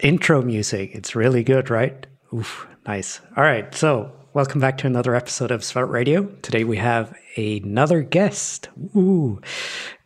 [0.00, 0.90] Intro music.
[0.94, 2.06] It's really good, right?
[2.32, 3.20] Oof, nice.
[3.36, 6.24] All right, so welcome back to another episode of Svelte Radio.
[6.42, 8.68] Today we have another guest.
[8.96, 9.40] Ooh,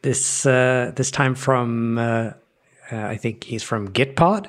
[0.02, 2.30] this uh, this time from uh,
[2.90, 4.46] uh, I think he's from Gitpod.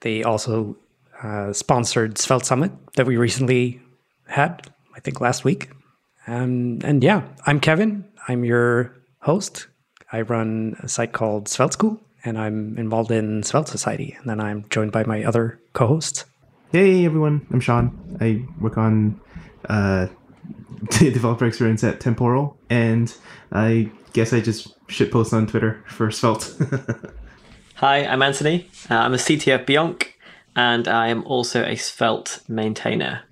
[0.00, 0.76] They also
[1.22, 3.80] uh, sponsored Svelte Summit that we recently
[4.26, 5.70] had, I think last week.
[6.26, 8.04] Um, and yeah, I'm Kevin.
[8.28, 9.66] I'm your host.
[10.12, 14.14] I run a site called Svelte School, and I'm involved in Svelte Society.
[14.18, 16.26] And then I'm joined by my other co-hosts.
[16.70, 18.18] Hey everyone, I'm Sean.
[18.20, 19.18] I work on
[19.68, 20.08] uh,
[20.90, 23.12] developer experience at Temporal, and
[23.50, 26.54] I guess I just shitpost on Twitter for Svelte.
[27.76, 28.68] Hi, I'm Anthony.
[28.90, 30.08] Uh, I'm a CTF of Beyonk,
[30.54, 33.22] and I am also a Svelte maintainer.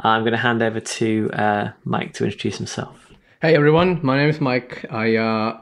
[0.00, 3.10] I'm going to hand over to uh, Mike to introduce himself.
[3.40, 4.84] Hey everyone, my name is Mike.
[4.90, 5.60] I uh,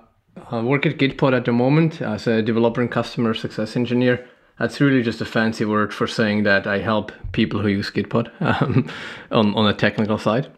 [0.50, 4.26] I work at Gitpod at the moment as a developer and customer success engineer.
[4.58, 8.30] That's really just a fancy word for saying that I help people who use Gitpod
[8.40, 8.88] um,
[9.30, 10.50] on, on the technical side.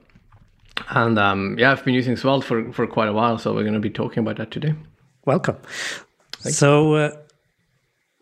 [0.89, 3.75] And um, yeah, I've been using Svelte for, for quite a while, so we're going
[3.75, 4.75] to be talking about that today.
[5.25, 5.59] Welcome.
[6.41, 7.11] so, uh,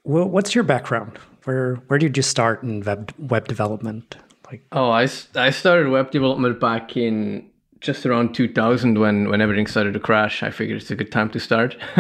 [0.05, 1.19] well, what's your background?
[1.45, 4.17] Where where did you start in web web development?
[4.51, 7.49] Like, oh, I, I started web development back in
[7.81, 10.43] just around 2000 when when everything started to crash.
[10.43, 11.77] I figured it's a good time to start.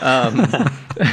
[0.00, 0.46] um,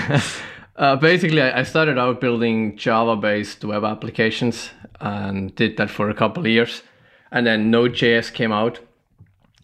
[0.75, 6.43] uh, basically, I, started out building Java-based web applications and did that for a couple
[6.43, 6.83] of years,
[7.31, 8.79] and then Node.js came out,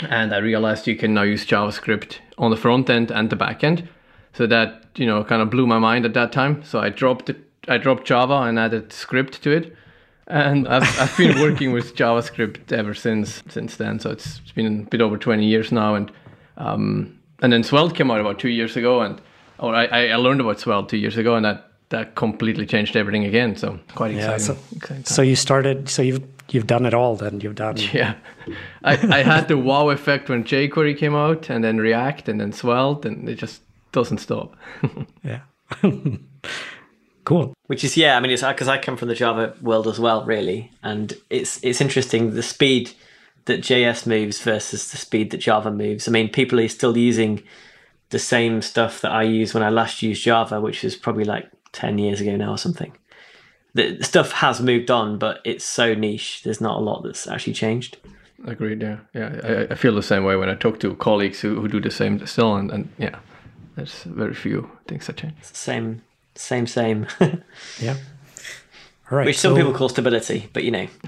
[0.10, 3.64] and I realized you can now use JavaScript on the front end and the back
[3.64, 3.88] end.
[4.34, 6.64] So that you know kind of blew my mind at that time.
[6.64, 7.38] So I dropped it.
[7.68, 9.76] I dropped Java and added script to it
[10.28, 14.00] and I've, I've been working with JavaScript ever since since then.
[14.00, 16.12] So it's, it's been a bit over 20 years now, and
[16.58, 19.22] um, and then Svelte came out about two years ago, and
[19.60, 23.26] or I, I learned about Svelte two years ago, and that that completely changed everything
[23.26, 23.56] again.
[23.56, 24.32] So quite exciting.
[24.32, 25.90] Yeah, so, exciting so you started.
[25.90, 27.16] So you've you've done it all.
[27.16, 27.78] Then you've done.
[27.94, 28.16] Yeah,
[28.84, 32.52] I, I had the wow effect when jQuery came out, and then React, and then
[32.52, 33.62] Svelte, and it just
[33.92, 34.56] doesn't stop.
[35.24, 35.42] yeah.
[37.26, 37.54] Cool.
[37.66, 40.24] Which is yeah, I mean it's because I come from the Java world as well,
[40.24, 42.92] really, and it's it's interesting the speed
[43.46, 46.08] that JS moves versus the speed that Java moves.
[46.08, 47.44] I mean, people are still using
[48.10, 51.50] the same stuff that I used when I last used Java, which was probably like
[51.72, 52.96] ten years ago now or something.
[53.74, 56.44] The, the stuff has moved on, but it's so niche.
[56.44, 57.98] There's not a lot that's actually changed.
[58.46, 58.84] Agreed.
[58.84, 59.66] Yeah, yeah.
[59.70, 61.90] I, I feel the same way when I talk to colleagues who, who do the
[61.90, 63.18] same still, and, and yeah,
[63.76, 65.34] there's very few things that change.
[65.42, 66.04] Same
[66.36, 67.08] same, same.
[67.80, 67.98] yeah.
[69.12, 69.26] All right.
[69.26, 70.86] Which some so, people call stability, but you know.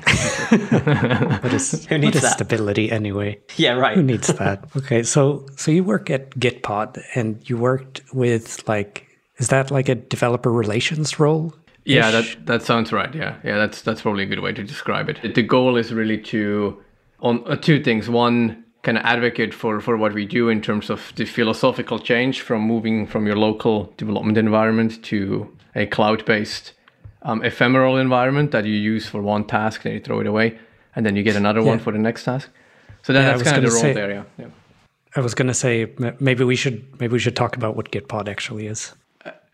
[1.41, 2.33] what is, Who needs what is that?
[2.33, 3.39] stability anyway?
[3.55, 3.95] Yeah, right.
[3.95, 4.65] Who needs that?
[4.77, 9.07] Okay, so so you work at Gitpod and you worked with like
[9.37, 11.53] is that like a developer relations role?
[11.85, 13.13] Yeah, that that sounds right.
[13.15, 13.37] Yeah.
[13.43, 15.33] Yeah, that's that's probably a good way to describe it.
[15.33, 16.77] The goal is really to
[17.21, 18.09] on uh, two things.
[18.09, 22.41] One, kind of advocate for, for what we do in terms of the philosophical change
[22.41, 26.73] from moving from your local development environment to a cloud based
[27.23, 30.57] um, ephemeral environment that you use for one task, then you throw it away,
[30.95, 31.67] and then you get another yeah.
[31.67, 32.49] one for the next task.
[33.03, 34.11] So that, yeah, that's kind of the role say, there.
[34.11, 34.23] Yeah.
[34.37, 34.47] yeah.
[35.15, 38.27] I was going to say maybe we should maybe we should talk about what Gitpod
[38.27, 38.93] actually is.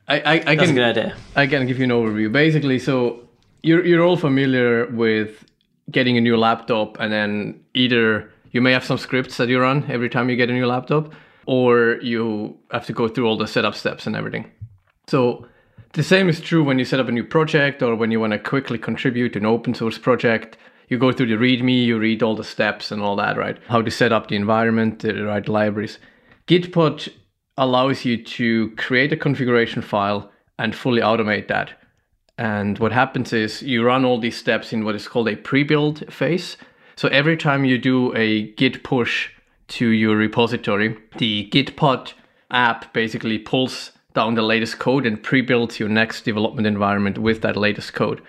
[0.08, 1.16] I, I, I can, good idea.
[1.36, 2.32] I can give you an overview.
[2.32, 3.28] Basically, so
[3.62, 5.46] you're you're all familiar with
[5.92, 9.86] getting a new laptop and then either you may have some scripts that you run
[9.90, 11.14] every time you get a new laptop,
[11.46, 14.50] or you have to go through all the setup steps and everything.
[15.08, 15.46] So
[15.94, 18.32] the same is true when you set up a new project or when you want
[18.32, 20.58] to quickly contribute to an open source project.
[20.88, 23.58] You go through the README, you read all the steps and all that, right?
[23.68, 26.00] How to set up the environment, the right libraries.
[26.48, 27.10] Gitpod
[27.58, 31.72] allows you to create a configuration file and fully automate that.
[32.38, 36.12] And what happens is you run all these steps in what is called a pre-build
[36.12, 36.58] phase.
[36.96, 39.30] So every time you do a git push
[39.70, 42.14] to your repository, the Gitpod
[42.52, 47.58] app basically pulls down the latest code and pre-builds your next development environment with that
[47.58, 48.22] latest code.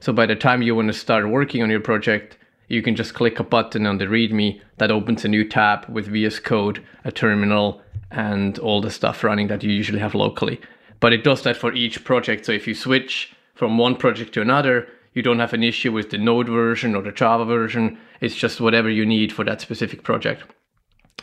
[0.00, 3.14] So by the time you want to start working on your project, you can just
[3.14, 7.12] click a button on the README that opens a new tab with VS Code, a
[7.12, 7.80] terminal,
[8.10, 10.60] and all the stuff running that you usually have locally.
[11.00, 12.46] But it does that for each project.
[12.46, 16.10] So if you switch from one project to another, you don't have an issue with
[16.10, 17.98] the Node version or the Java version.
[18.20, 20.44] It's just whatever you need for that specific project.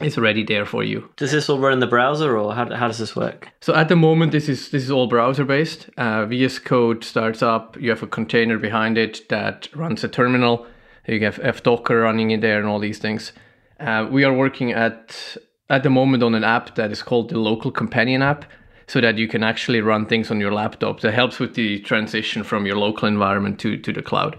[0.02, 1.12] It's already there for you.
[1.16, 3.50] Does this all run in the browser, or how, how does this work?
[3.62, 5.92] So at the moment, this is this is all browser based.
[5.96, 7.80] Uh, VS Code starts up.
[7.80, 10.66] You have a container behind it that runs a terminal.
[11.06, 13.32] You have Docker running in there and all these things.
[13.80, 15.38] Uh, we are working at
[15.70, 18.46] at the moment on an app that is called the Local Companion app.
[18.88, 21.00] So that you can actually run things on your laptop.
[21.02, 24.38] That helps with the transition from your local environment to, to the cloud.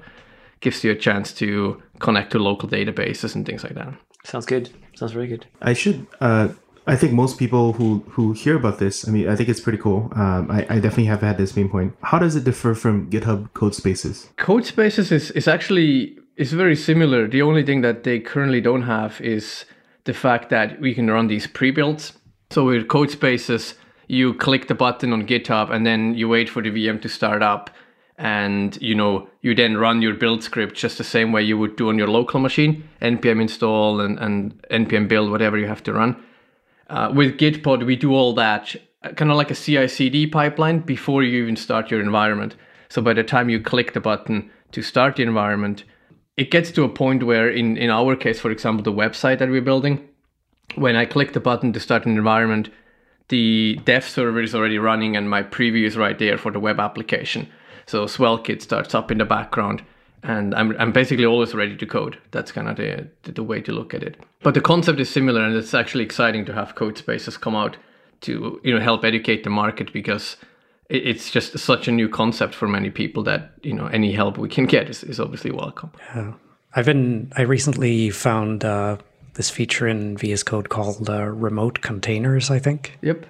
[0.61, 3.95] Gives you a chance to connect to local databases and things like that.
[4.25, 4.71] Sounds good.
[4.95, 5.47] Sounds very good.
[5.61, 6.07] I should.
[6.21, 6.49] Uh,
[6.87, 9.79] I think most people who who hear about this, I mean, I think it's pretty
[9.79, 10.11] cool.
[10.15, 11.95] Um, I, I definitely have had this pain point.
[12.03, 14.29] How does it differ from GitHub Code Spaces?
[14.37, 17.29] Code Spaces is, is actually is very similar.
[17.29, 19.65] The only thing that they currently don't have is
[20.05, 22.13] the fact that we can run these pre-builds.
[22.51, 23.75] So with Code Spaces,
[24.09, 27.43] you click the button on GitHub and then you wait for the VM to start
[27.43, 27.71] up
[28.17, 31.75] and you know you then run your build script just the same way you would
[31.77, 35.93] do on your local machine npm install and, and npm build whatever you have to
[35.93, 36.17] run.
[36.89, 40.79] Uh, with gitpod we do all that uh, kind of like a ci cd pipeline
[40.79, 42.55] before you even start your environment.
[42.89, 45.85] So by the time you click the button to start the environment
[46.37, 49.49] it gets to a point where in, in our case for example the website that
[49.49, 50.09] we're building
[50.75, 52.71] when i click the button to start an environment
[53.29, 56.79] the dev server is already running and my preview is right there for the web
[56.79, 57.49] application
[57.87, 59.83] so SvelteKit starts up in the background,
[60.23, 62.19] and I'm, I'm basically always ready to code.
[62.31, 64.17] That's kind of the, the way to look at it.
[64.43, 67.77] But the concept is similar, and it's actually exciting to have code spaces come out
[68.23, 70.37] to you know help educate the market because
[70.89, 74.49] it's just such a new concept for many people that you know any help we
[74.49, 75.91] can get is, is obviously welcome.
[76.15, 76.33] Yeah.
[76.77, 78.97] I've been I recently found uh,
[79.35, 82.51] this feature in VS Code called uh, remote containers.
[82.51, 82.99] I think.
[83.03, 83.27] Yep.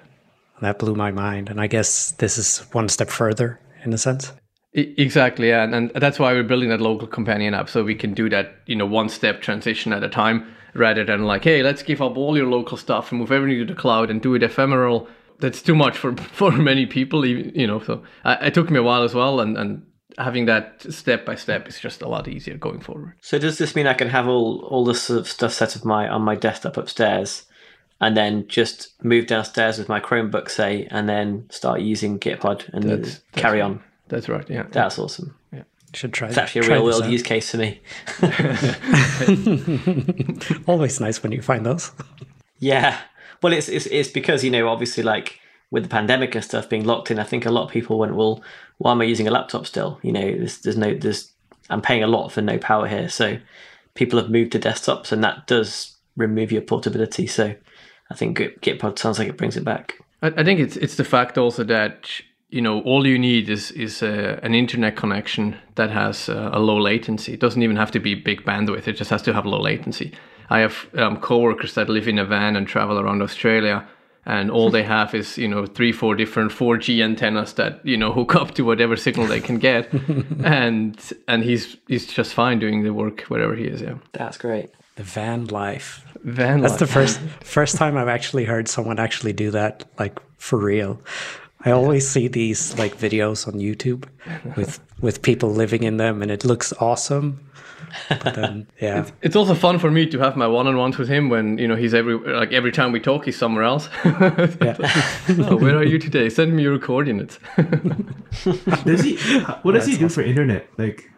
[0.61, 4.31] That blew my mind, and I guess this is one step further in a sense.
[4.73, 8.13] Exactly, yeah, and, and that's why we're building that local companion app so we can
[8.13, 11.81] do that, you know, one step transition at a time, rather than like, hey, let's
[11.81, 14.43] give up all your local stuff and move everything to the cloud and do it
[14.43, 15.07] ephemeral.
[15.39, 17.79] That's too much for for many people, you know.
[17.81, 19.85] So it took me a while as well, and and
[20.17, 23.13] having that step by step is just a lot easier going forward.
[23.21, 25.85] So does this mean I can have all all this sort of stuff set up
[25.85, 27.43] my on my desktop upstairs,
[28.01, 32.83] and then just move downstairs with my Chromebook, say, and then start using Gitpod and
[32.83, 33.65] That's- that's carry right.
[33.65, 33.83] on?
[34.07, 34.65] That's right, yeah.
[34.71, 35.35] That's awesome.
[35.51, 35.63] Yeah.
[35.93, 36.27] Should try.
[36.27, 37.09] It's actually a real world out.
[37.09, 37.81] use case for me.
[40.67, 41.91] Always nice when you find those.
[42.59, 42.99] Yeah.
[43.41, 45.39] Well, it's, it's it's because you know obviously like
[45.71, 48.15] with the pandemic and stuff being locked in, I think a lot of people went,
[48.15, 48.43] well,
[48.77, 49.99] why am I using a laptop still?
[50.03, 51.31] You know, there's there's no there's
[51.69, 53.37] I'm paying a lot for no power here, so
[53.93, 57.27] people have moved to desktops, and that does remove your portability.
[57.27, 57.55] So
[58.09, 59.95] I think Git- Gitpod sounds like it brings it back.
[60.21, 62.09] I, think it's it's the fact also that
[62.49, 66.59] you know all you need is is a, an internet connection that has a, a
[66.59, 67.33] low latency.
[67.33, 68.87] It doesn't even have to be big bandwidth.
[68.87, 70.13] It just has to have low latency.
[70.49, 73.87] I have um, coworkers that live in a van and travel around Australia,
[74.25, 78.11] and all they have is you know three four different 4G antennas that you know
[78.11, 79.91] hook up to whatever signal they can get,
[80.43, 83.81] and and he's he's just fine doing the work wherever he is.
[83.81, 84.69] Yeah, That's great.
[84.95, 86.05] The van life.
[86.23, 86.61] van.
[86.61, 86.79] That's life.
[86.79, 90.99] the first first time I've actually heard someone actually do that, like for real.
[91.67, 94.05] I always see these like videos on YouTube
[94.55, 97.39] with with people living in them, and it looks awesome.
[98.09, 101.57] But then, yeah, It's also fun for me to have my one-on-ones with him when
[101.57, 103.87] you know he's every like every time we talk he's somewhere else.
[104.05, 106.27] oh, where are you today?
[106.29, 107.39] Send me your coordinates.
[108.83, 109.15] Does he?
[109.61, 110.67] What does he do for internet?
[110.77, 111.09] Like,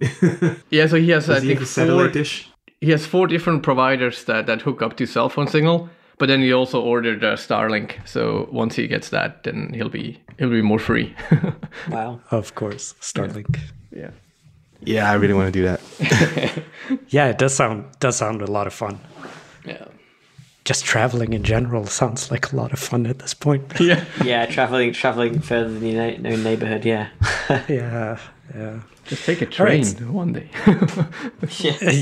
[0.70, 2.50] yeah, so he has I he think have a satellite four, dish?
[2.80, 5.88] he has four different providers that that hook up to cell phone signal.
[6.18, 7.92] But then he also ordered a Starlink.
[8.06, 11.14] So once he gets that, then he'll be he'll be more free.
[11.90, 12.20] Wow.
[12.30, 13.58] of course, Starlink.
[13.96, 14.10] yeah.
[14.84, 15.80] Yeah, I really want to do that.
[17.08, 18.98] Yeah, it does sound does sound a lot of fun.
[19.66, 19.84] Yeah.
[20.64, 23.62] Just traveling in general sounds like a lot of fun at this point.
[23.80, 24.04] Yeah.
[24.24, 26.84] Yeah, traveling traveling further than your na- known neighborhood.
[26.84, 27.08] Yeah.
[27.68, 28.18] yeah,
[28.54, 30.00] yeah, Just take a train right.
[30.10, 30.48] one day.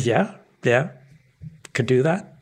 [0.05, 0.89] yeah, yeah.
[1.75, 2.37] Could do that.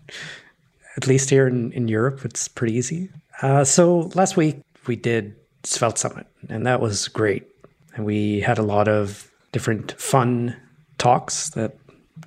[0.96, 3.10] At least here in, in Europe, it's pretty easy.
[3.42, 5.34] Uh, so last week we did
[5.64, 7.46] Svelte Summit, and that was great.
[7.94, 10.56] And we had a lot of different fun
[10.98, 11.76] talks that,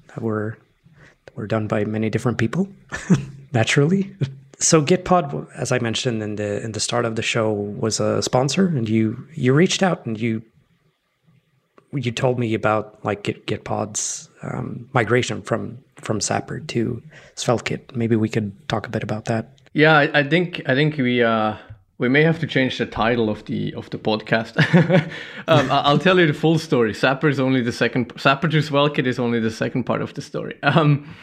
[0.07, 0.57] that were
[1.25, 2.67] that were done by many different people,
[3.53, 4.15] naturally.
[4.59, 8.21] So Gitpod, as I mentioned in the in the start of the show, was a
[8.21, 10.41] sponsor, and you you reached out and you
[11.93, 17.01] you told me about like Git, Gitpod's um, migration from from Sapper to
[17.35, 17.95] SvelteKit.
[17.95, 19.57] Maybe we could talk a bit about that.
[19.73, 21.55] Yeah, I, think I think we uh
[21.97, 24.57] we may have to change the title of the of the podcast.
[25.47, 26.93] um, I'll tell you the full story.
[26.93, 28.13] Sapper is only the second.
[28.17, 30.61] Sapper to SvelteKit is only the second part of the story.
[30.63, 31.15] Um,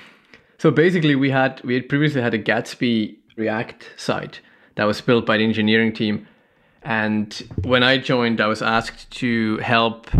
[0.58, 4.40] so basically, we had we had previously had a Gatsby React site
[4.76, 6.26] that was built by the engineering team,
[6.82, 10.10] and when I joined, I was asked to help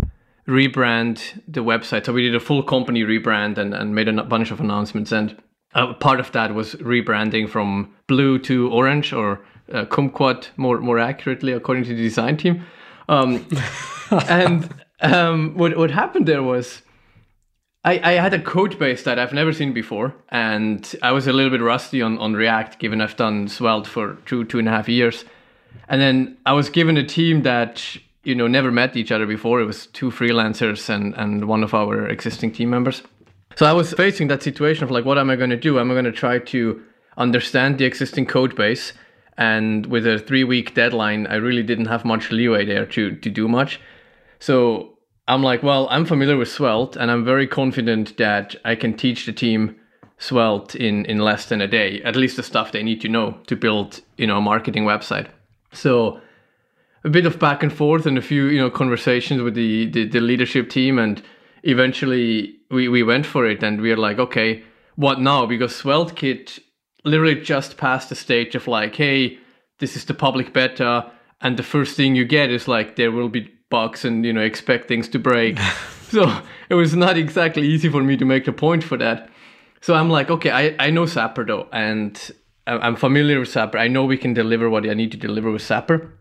[0.47, 2.05] rebrand the website.
[2.05, 5.35] So we did a full company rebrand and, and made a bunch of announcements and
[5.73, 10.99] uh, part of that was rebranding from blue to orange or uh, kumquat more more
[10.99, 12.63] accurately according to the design team
[13.09, 13.45] um,
[14.29, 14.69] and
[15.01, 16.81] um, what what happened there was
[17.83, 21.33] I, I had a code base that I've never seen before, and I was a
[21.33, 24.71] little bit rusty on, on React, given I've done Svelte for two two and a
[24.71, 25.23] half years.
[25.87, 27.85] And then I was given a team that
[28.25, 29.61] you know never met each other before.
[29.61, 33.01] It was two freelancers and and one of our existing team members.
[33.55, 35.79] So I was facing that situation of like, what am I going to do?
[35.79, 36.83] Am I going to try to
[37.15, 38.91] understand the existing code base?
[39.37, 43.29] And with a three week deadline, I really didn't have much leeway there to to
[43.29, 43.79] do much.
[44.39, 48.95] So I'm like, well, I'm familiar with Svelte, and I'm very confident that I can
[48.95, 49.75] teach the team
[50.17, 53.37] Svelte in in less than a day, at least the stuff they need to know
[53.47, 55.27] to build, you know, a marketing website.
[55.71, 56.19] So
[57.05, 60.05] a bit of back and forth and a few, you know, conversations with the the,
[60.05, 61.21] the leadership team, and
[61.63, 64.63] eventually we we went for it, and we are like, okay,
[64.95, 65.45] what now?
[65.45, 66.59] Because SvelteKit
[67.03, 69.37] literally just passed the stage of like, hey,
[69.79, 73.29] this is the public beta, and the first thing you get is like there will
[73.29, 75.59] be bugs and you know expect things to break.
[76.09, 79.29] so it was not exactly easy for me to make the point for that.
[79.81, 82.19] So I'm like, okay, I, I know Sapper though, and
[82.65, 83.77] I'm familiar with Sapper.
[83.77, 86.11] I know we can deliver what I need to deliver with Sapper.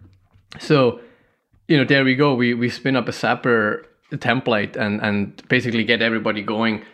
[0.58, 1.00] So,
[1.68, 2.34] you know, there we go.
[2.34, 6.84] We we spin up a Sapper template and and basically get everybody going.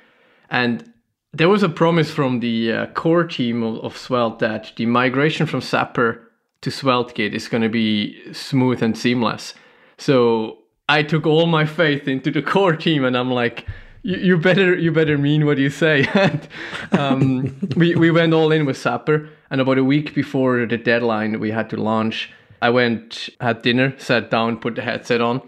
[0.51, 0.93] And
[1.33, 5.47] there was a promise from the uh, core team of, of Svelte that the migration
[5.47, 6.31] from Sapper
[6.63, 9.55] to SvelteKit is going to be smooth and seamless.
[9.97, 13.67] So I took all my faith into the core team, and I'm like,
[14.03, 16.07] you, better you better mean what you say.
[16.15, 16.49] and
[16.93, 21.39] um, we we went all in with Sapper, and about a week before the deadline,
[21.39, 22.31] we had to launch.
[22.63, 25.41] I went, had dinner, sat down, put the headset on,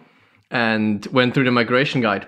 [0.50, 2.26] and went through the migration guide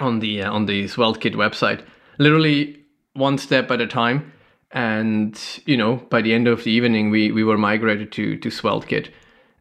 [0.00, 1.84] on the uh, on the SvelteKit website.
[2.18, 2.80] Literally
[3.14, 4.32] one step at a time,
[4.70, 8.48] and you know, by the end of the evening, we we were migrated to to
[8.48, 9.10] SvelteKit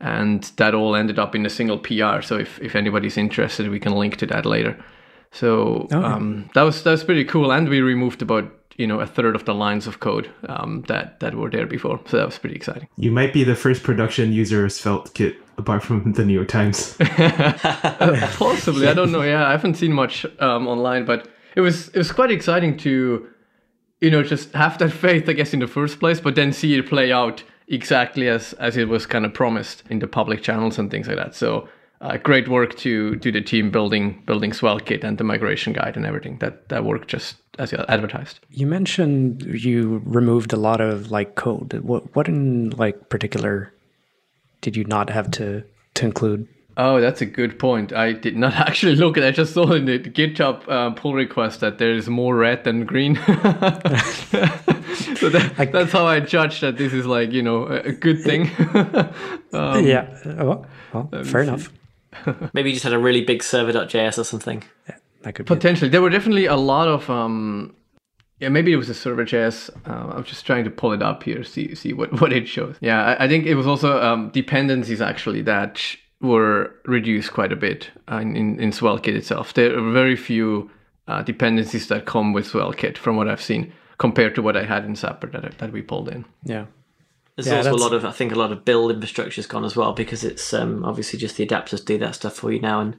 [0.01, 2.21] and that all ended up in a single PR.
[2.21, 4.83] So if, if anybody's interested, we can link to that later.
[5.31, 8.99] So oh, um, that was that was pretty cool, and we removed about you know
[8.99, 11.99] a third of the lines of code um, that that were there before.
[12.05, 12.87] So that was pretty exciting.
[12.97, 16.95] You might be the first production user of SvelteKit apart from the New York Times.
[16.99, 19.21] Possibly, I don't know.
[19.21, 23.27] Yeah, I haven't seen much um, online, but it was it was quite exciting to
[23.99, 26.75] you know just have that faith, I guess, in the first place, but then see
[26.75, 30.77] it play out exactly as as it was kind of promised in the public channels
[30.77, 31.35] and things like that.
[31.35, 31.67] So
[32.01, 36.05] uh, great work to to the team building building SvelteKit and the migration guide and
[36.05, 36.39] everything.
[36.39, 38.39] That that worked just as advertised.
[38.49, 41.73] You mentioned you removed a lot of like code.
[41.83, 43.71] What what in like particular
[44.61, 45.63] did you not have to
[45.93, 46.47] to include?
[46.77, 47.93] Oh, that's a good point.
[47.93, 49.27] I did not actually look at it.
[49.27, 52.85] I just saw in the GitHub uh, pull request that there is more red than
[52.85, 53.15] green.
[55.17, 58.49] so that, that's how I judge that this is like, you know, a, good thing.
[59.53, 60.17] um, yeah.
[60.25, 61.69] Well, well fair enough.
[62.53, 64.63] Maybe you just had a really big server.js or something.
[65.21, 65.89] Yeah, that could Potentially.
[65.89, 67.09] There were definitely a lot of.
[67.09, 67.75] Um,
[68.39, 69.69] yeah, maybe it was a server.js.
[69.87, 72.75] Uh, I'm just trying to pull it up here, see see what, what it shows.
[72.81, 75.81] Yeah, I, I think it was also um, dependencies actually that
[76.21, 79.53] were reduced quite a bit uh, in, in, in SvelteKit itself.
[79.53, 80.69] There are very few
[81.07, 84.85] uh, dependencies that come with SvelteKit from what I've seen compared to what I had
[84.85, 86.25] in Sapper that, that we pulled in.
[86.43, 86.65] Yeah.
[87.35, 89.75] There's Yeah, also a lot of, I think, a lot of build infrastructure's gone as
[89.75, 92.97] well because it's um, obviously just the adapters do that stuff for you now, and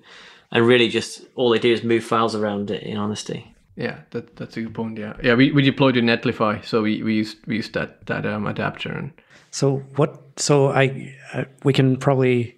[0.52, 2.82] and really just all they do is move files around it.
[2.82, 4.98] In honesty, Yeah, that, that's a good point.
[4.98, 5.34] Yeah, yeah.
[5.34, 8.92] We, we deployed in Netlify, so we, we used we used that that um, adapter
[8.92, 9.10] and
[9.50, 10.18] So what?
[10.36, 12.54] So I uh, we can probably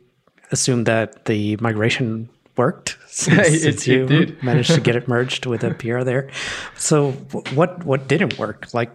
[0.53, 4.43] assume that the migration worked since, It- since you did.
[4.51, 6.31] managed to get it merged with a PR there.
[6.77, 7.13] So
[7.55, 8.75] what what didn't work?
[8.75, 8.91] Like,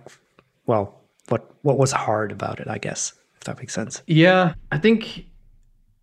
[0.66, 2.68] well, what what was hard about it?
[2.68, 4.04] I guess if that makes sense.
[4.08, 5.26] Yeah, I think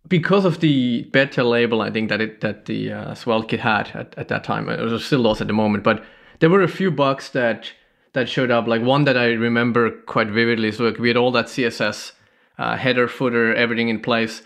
[0.07, 4.13] because of the better label, I think that it that the uh, SvelteKit had at,
[4.17, 6.03] at that time, it was still lost at the moment, but
[6.39, 7.71] there were a few bugs that
[8.13, 8.67] that showed up.
[8.67, 12.13] Like one that I remember quite vividly is like we had all that CSS
[12.57, 14.41] uh, header, footer, everything in place,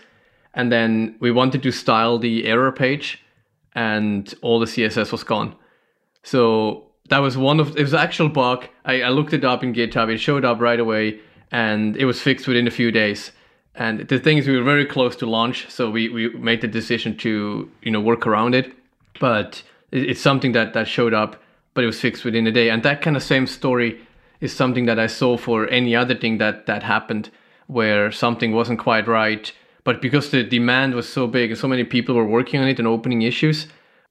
[0.54, 3.22] and then we wanted to style the error page,
[3.74, 5.54] and all the CSS was gone.
[6.22, 8.66] So that was one of it was actual bug.
[8.84, 10.12] I, I looked it up in GitHub.
[10.12, 13.32] It showed up right away, and it was fixed within a few days.
[13.74, 16.68] And the thing is, we were very close to launch, so we, we made the
[16.68, 18.72] decision to you know work around it.
[19.18, 21.42] But it, it's something that that showed up,
[21.74, 22.68] but it was fixed within a day.
[22.70, 24.00] And that kind of same story
[24.40, 27.30] is something that I saw for any other thing that that happened,
[27.66, 29.52] where something wasn't quite right.
[29.84, 32.78] But because the demand was so big and so many people were working on it
[32.78, 33.66] and opening issues,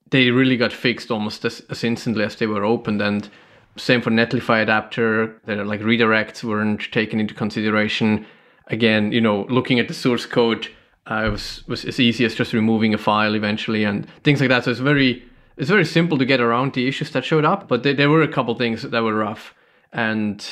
[0.09, 3.01] they really got fixed almost as, as instantly as they were opened.
[3.01, 3.29] And
[3.77, 5.39] Same for Netlify adapter.
[5.45, 8.25] The like redirects weren't taken into consideration.
[8.67, 10.67] Again, you know, looking at the source code,
[11.09, 14.49] uh, it was was as easy as just removing a file eventually and things like
[14.49, 14.63] that.
[14.63, 15.23] So it's very
[15.57, 17.67] it's very simple to get around the issues that showed up.
[17.67, 19.53] But there, there were a couple things that were rough,
[19.91, 20.45] and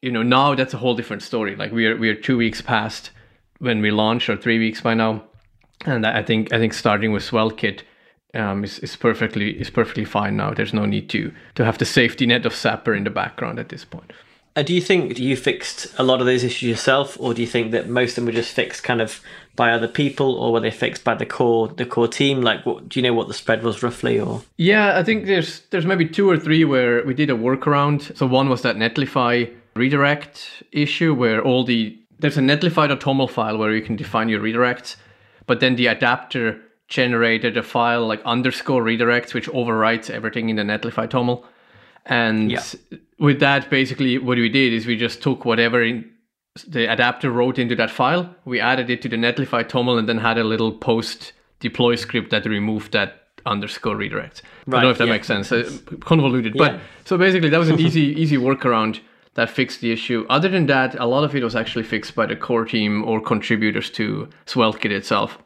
[0.00, 1.56] you know now that's a whole different story.
[1.56, 3.10] Like we are we are two weeks past
[3.58, 5.24] when we launched, or three weeks by now,
[5.86, 7.82] and I think I think starting with SvelteKit
[8.34, 10.52] um, is, is perfectly is perfectly fine now.
[10.52, 13.68] There's no need to to have the safety net of Sapper in the background at
[13.68, 14.12] this point.
[14.54, 17.48] Uh, do you think you fixed a lot of those issues yourself, or do you
[17.48, 19.20] think that most of them were just fixed kind of
[19.56, 22.42] by other people, or were they fixed by the core the core team?
[22.42, 24.20] Like, what, do you know what the spread was roughly?
[24.20, 28.14] Or yeah, I think there's there's maybe two or three where we did a workaround.
[28.16, 33.74] So one was that Netlify redirect issue where all the there's a netlify.toml file where
[33.74, 34.96] you can define your redirects,
[35.46, 40.62] but then the adapter generated a file like underscore redirects which overwrites everything in the
[40.62, 41.42] netlify toml
[42.06, 42.62] and yeah.
[43.18, 46.08] with that basically what we did is we just took whatever in,
[46.66, 50.18] the adapter wrote into that file we added it to the netlify toml and then
[50.18, 54.90] had a little post deploy script that removed that underscore redirect right, i don't know
[54.90, 55.12] if that yeah.
[55.12, 56.72] makes sense uh, convoluted yeah.
[56.72, 59.00] but so basically that was an easy easy workaround
[59.34, 62.26] that fixed the issue other than that a lot of it was actually fixed by
[62.26, 65.38] the core team or contributors to SvelteKit itself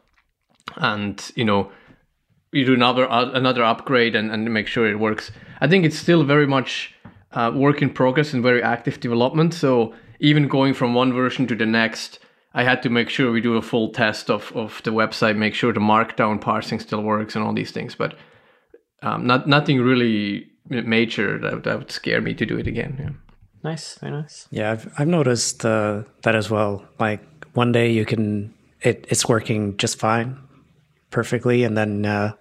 [0.75, 1.71] and you know
[2.51, 5.31] you do another uh, another upgrade and, and make sure it works.
[5.61, 6.93] I think it's still very much
[7.31, 9.53] uh, work in progress and very active development.
[9.53, 12.19] So even going from one version to the next,
[12.53, 15.53] I had to make sure we do a full test of, of the website, make
[15.53, 17.95] sure the markdown parsing still works and all these things.
[17.95, 18.15] But
[19.03, 22.97] um, not nothing really major that, that would scare me to do it again.
[22.99, 23.09] Yeah.
[23.63, 24.47] Nice, very nice.
[24.51, 26.85] Yeah, I've I've noticed uh, that as well.
[26.99, 27.21] Like
[27.53, 30.37] one day you can it it's working just fine,
[31.09, 32.33] perfectly, and then uh,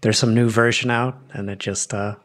[0.00, 2.16] there's some new version out, and it just uh,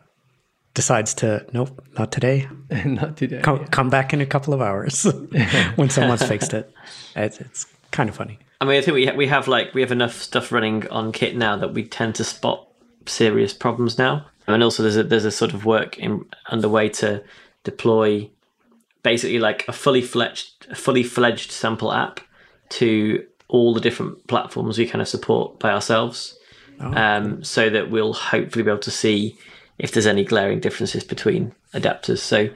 [0.75, 2.47] decides to nope, not today,
[2.85, 3.41] not today.
[3.41, 3.67] Come, yeah.
[3.67, 5.03] come, back in a couple of hours
[5.75, 6.71] when someone's fixed it.
[7.15, 8.37] It's, it's kind of funny.
[8.61, 11.35] I mean, I think we we have like we have enough stuff running on Kit
[11.35, 12.67] now that we tend to spot
[13.07, 17.23] serious problems now, and also there's a there's a sort of work in underway to
[17.63, 18.29] deploy
[19.01, 22.19] basically like a fully fledged a fully fledged sample app
[22.69, 26.37] to all the different platforms we kind of support by ourselves,
[26.81, 29.37] oh, um, so that we'll hopefully be able to see
[29.77, 32.19] if there's any glaring differences between adapters.
[32.19, 32.49] So,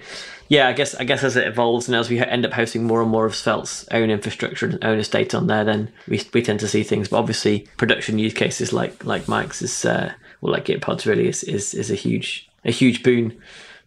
[0.48, 3.02] yeah, I guess I guess as it evolves and as we end up hosting more
[3.02, 6.60] and more of Svelte's own infrastructure and own estate on there, then we we tend
[6.62, 7.10] to see things.
[7.10, 11.44] But obviously, production use cases like like Mike's is uh, or like Gitpod's really is,
[11.44, 13.40] is is a huge a huge boon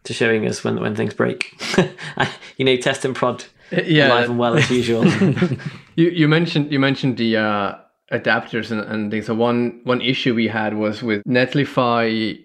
[0.05, 1.55] to showing us when when things break.
[2.57, 4.09] you know, test and prod yeah.
[4.09, 5.07] alive and well as usual.
[5.97, 7.75] you you mentioned you mentioned the uh,
[8.11, 9.27] adapters and, and things.
[9.27, 12.38] So one one issue we had was with Netlify.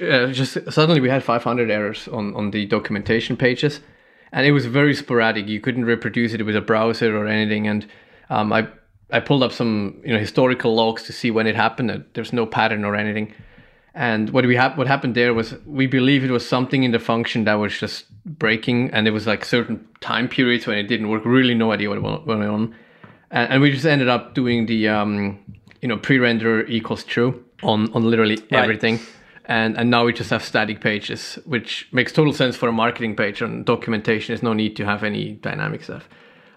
[0.00, 3.80] Uh, just suddenly we had 500 errors on on the documentation pages,
[4.32, 5.48] and it was very sporadic.
[5.48, 7.66] You couldn't reproduce it with a browser or anything.
[7.66, 7.86] And
[8.28, 8.68] um, I
[9.10, 12.04] I pulled up some you know historical logs to see when it happened.
[12.14, 13.34] There's no pattern or anything.
[13.94, 17.00] And what we ha- what happened there was we believe it was something in the
[17.00, 21.08] function that was just breaking, and it was like certain time periods when it didn't
[21.08, 21.24] work.
[21.24, 22.74] Really, no idea what went on,
[23.30, 25.38] and, and we just ended up doing the um,
[25.82, 28.36] you know pre-render equals true on on literally
[28.96, 29.10] right.
[29.46, 33.16] And and now we just have static pages, which makes total sense for a marketing
[33.16, 33.42] page.
[33.42, 36.08] On documentation, there's no need to have any dynamic stuff.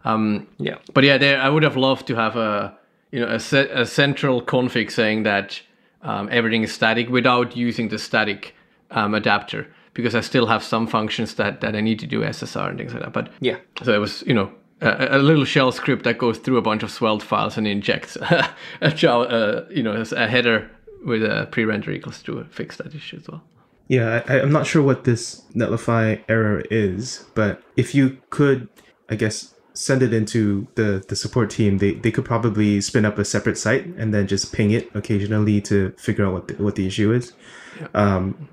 [0.05, 2.77] Um, yeah, but yeah, there I would have loved to have a
[3.11, 5.61] you know a, se- a central config saying that
[6.01, 8.55] um, everything is static without using the static
[8.91, 12.69] um, adapter because I still have some functions that, that I need to do SSR
[12.69, 13.13] and things like that.
[13.13, 16.57] But yeah, so it was you know a, a little shell script that goes through
[16.57, 18.17] a bunch of Svelte files and injects
[18.81, 20.69] a Java, uh, you know a header
[21.03, 23.43] with a pre-render equals to fix that issue as well.
[23.87, 28.69] Yeah, I, I'm not sure what this Netlify error is, but if you could,
[29.09, 33.17] I guess, send it into the the support team, they, they could probably spin up
[33.17, 36.75] a separate site and then just ping it occasionally to figure out what the, what
[36.75, 37.33] the issue is.
[37.79, 37.87] Yeah.
[37.93, 38.49] Um,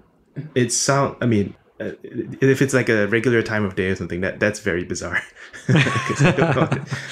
[0.55, 1.17] it sound.
[1.21, 4.61] I mean, uh, if it's like a regular time of day or something, that that's
[4.61, 5.23] very bizarre.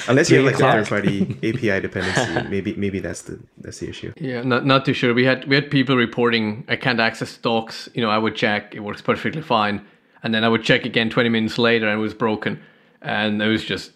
[0.08, 3.88] Unless you have like a third party API dependency, maybe maybe that's the that's the
[3.88, 4.12] issue.
[4.16, 5.14] Yeah, not not too sure.
[5.14, 7.88] We had we had people reporting I can't access docs.
[7.94, 9.84] You know, I would check, it works perfectly fine,
[10.22, 12.60] and then I would check again twenty minutes later and it was broken,
[13.00, 13.92] and it was just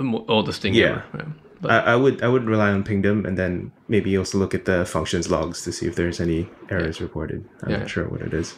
[0.00, 1.02] oldest thing yeah.
[1.12, 1.32] ever.
[1.62, 1.68] Yeah.
[1.68, 4.84] I, I, would I would rely on pingdom and then maybe also look at the
[4.84, 7.04] functions logs to see if there's any errors yeah.
[7.04, 7.48] reported.
[7.62, 7.76] I'm yeah.
[7.78, 8.54] not sure what it is.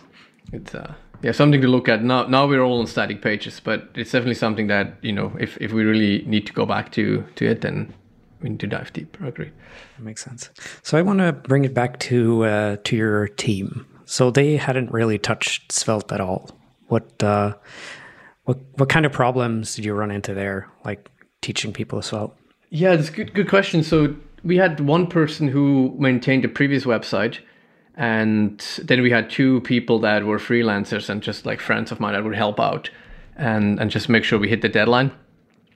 [0.53, 2.03] It's uh yeah something to look at.
[2.03, 5.57] Now now we're all on static pages, but it's definitely something that you know if,
[5.61, 7.93] if we really need to go back to to it, then
[8.43, 9.25] we need to dive deeper.
[9.25, 9.51] I agree.
[9.97, 10.51] That makes sense.
[10.83, 13.87] So I want to bring it back to uh, to your team.
[14.07, 16.51] So they hadn't really touched Svelte at all
[16.89, 17.55] What uh,
[18.45, 21.09] what what kind of problems did you run into there, like
[21.41, 22.37] teaching people Svelte?
[22.71, 23.85] Yeah, that's a good good question.
[23.85, 27.39] So we had one person who maintained the previous website,
[28.01, 32.15] and then we had two people that were freelancers and just like friends of mine
[32.15, 32.89] that would help out
[33.37, 35.13] and and just make sure we hit the deadline.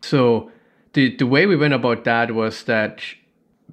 [0.01, 0.51] So
[0.95, 3.03] the the way we went about that was that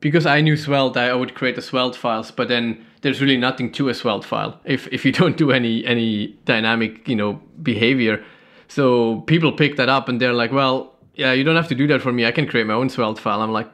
[0.01, 3.71] because I knew Svelte, I would create the Svelte files, but then there's really nothing
[3.71, 8.21] to a Svelte file if if you don't do any any dynamic you know behavior.
[8.67, 11.87] So people pick that up and they're like, well, yeah, you don't have to do
[11.87, 12.25] that for me.
[12.25, 13.41] I can create my own Svelte file.
[13.41, 13.69] I'm like,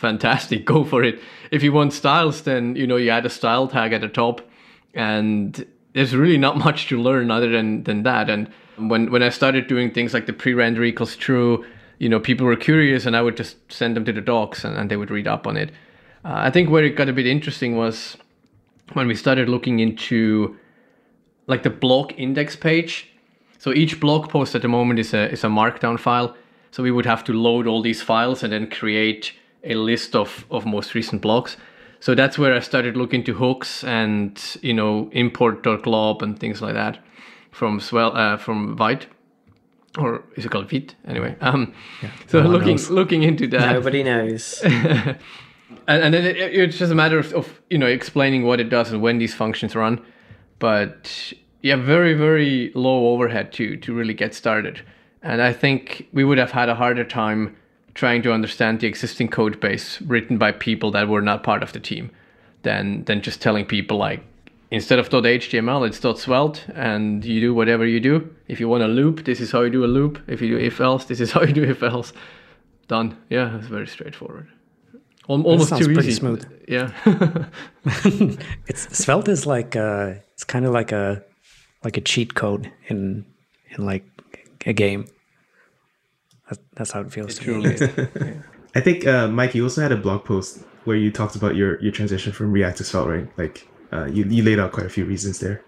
[0.00, 1.20] fantastic, go for it.
[1.50, 4.40] If you want styles, then you know you add a style tag at the top,
[4.94, 8.28] and there's really not much to learn other than than that.
[8.30, 11.64] And when when I started doing things like the pre-render equals true,
[11.98, 14.76] you know, people were curious, and I would just send them to the docs, and,
[14.76, 15.70] and they would read up on it.
[16.24, 18.16] Uh, I think where it got a bit interesting was
[18.92, 20.56] when we started looking into
[21.46, 23.06] like the blog index page.
[23.58, 26.34] So each blog post at the moment is a is a markdown file.
[26.72, 29.32] So we would have to load all these files and then create
[29.64, 31.56] a list of, of most recent blogs.
[32.00, 36.74] So that's where I started looking to hooks and you know import.glob and things like
[36.74, 36.98] that
[37.50, 39.06] from Svelte uh, from Vite
[39.98, 41.36] or is it called Vite anyway?
[41.40, 41.74] Um,
[42.26, 42.90] so no looking knows.
[42.90, 44.60] looking into that, Nobody knows.
[44.64, 45.18] and,
[45.88, 48.92] and then it, it's just a matter of, of you know explaining what it does
[48.92, 50.00] and when these functions run.
[50.58, 54.82] But yeah, very very low overhead to to really get started.
[55.22, 57.56] And I think we would have had a harder time
[57.94, 61.72] trying to understand the existing code base written by people that were not part of
[61.72, 62.10] the team
[62.62, 64.22] than than just telling people like
[64.70, 68.34] instead of .html it's .svelte and you do whatever you do.
[68.48, 70.20] If you want a loop, this is how you do a loop.
[70.28, 72.12] If you do if else, this is how you do if else.
[72.88, 73.16] Done.
[73.28, 74.48] Yeah, it's very straightforward.
[75.28, 76.18] Almost too pretty easy.
[76.18, 76.44] smooth.
[76.66, 76.90] Yeah.
[78.66, 81.22] It's Svelte is like uh it's kind of like a
[81.84, 83.24] like a cheat code in
[83.70, 84.04] in like
[84.66, 85.06] a game.
[86.50, 87.38] That's, that's how it feels.
[87.38, 87.46] to me.
[87.46, 87.74] Truly.
[87.74, 87.82] is.
[88.74, 91.80] I think uh, Mike, you also had a blog post where you talked about your
[91.80, 93.28] your transition from React to Svelte, right?
[93.38, 95.62] Like uh, you you laid out quite a few reasons there.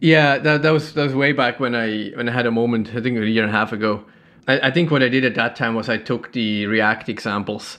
[0.00, 2.90] Yeah, that, that was that was way back when I when I had a moment.
[2.94, 4.04] I think a year and a half ago.
[4.46, 7.78] I, I think what I did at that time was I took the React examples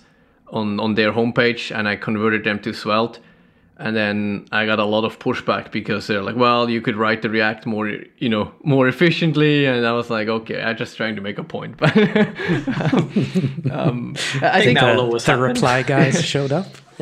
[0.52, 3.19] on on their homepage and I converted them to Svelte,
[3.79, 7.21] and then I got a lot of pushback because they're like, "Well, you could write
[7.21, 7.87] the React more,
[8.17, 11.43] you know, more efficiently," and I was like, "Okay, I'm just trying to make a
[11.43, 16.67] point." But um, um, I, think that will The, the reply guys showed up.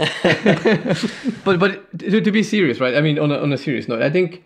[1.44, 2.96] but but to, to be serious, right?
[2.96, 4.44] I mean, on a, on a serious note, I think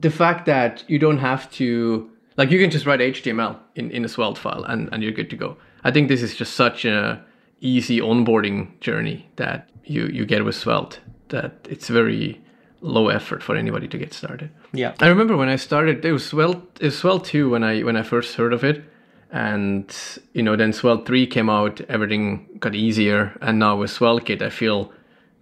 [0.00, 4.04] the fact that you don't have to like you can just write HTML in, in
[4.06, 5.58] a Svelte file and, and you're good to go.
[5.84, 7.22] I think this is just such a
[7.60, 12.40] easy onboarding journey that you you get with Svelte that it's very
[12.80, 14.50] low effort for anybody to get started.
[14.72, 14.94] yeah.
[15.00, 17.96] I remember when I started, it was Svelte it was Svelte 2 when I when
[17.96, 18.84] I first heard of it,
[19.32, 19.94] and
[20.32, 24.50] you know then Svelte 3 came out, everything got easier, and now with SvelteKit, I
[24.50, 24.92] feel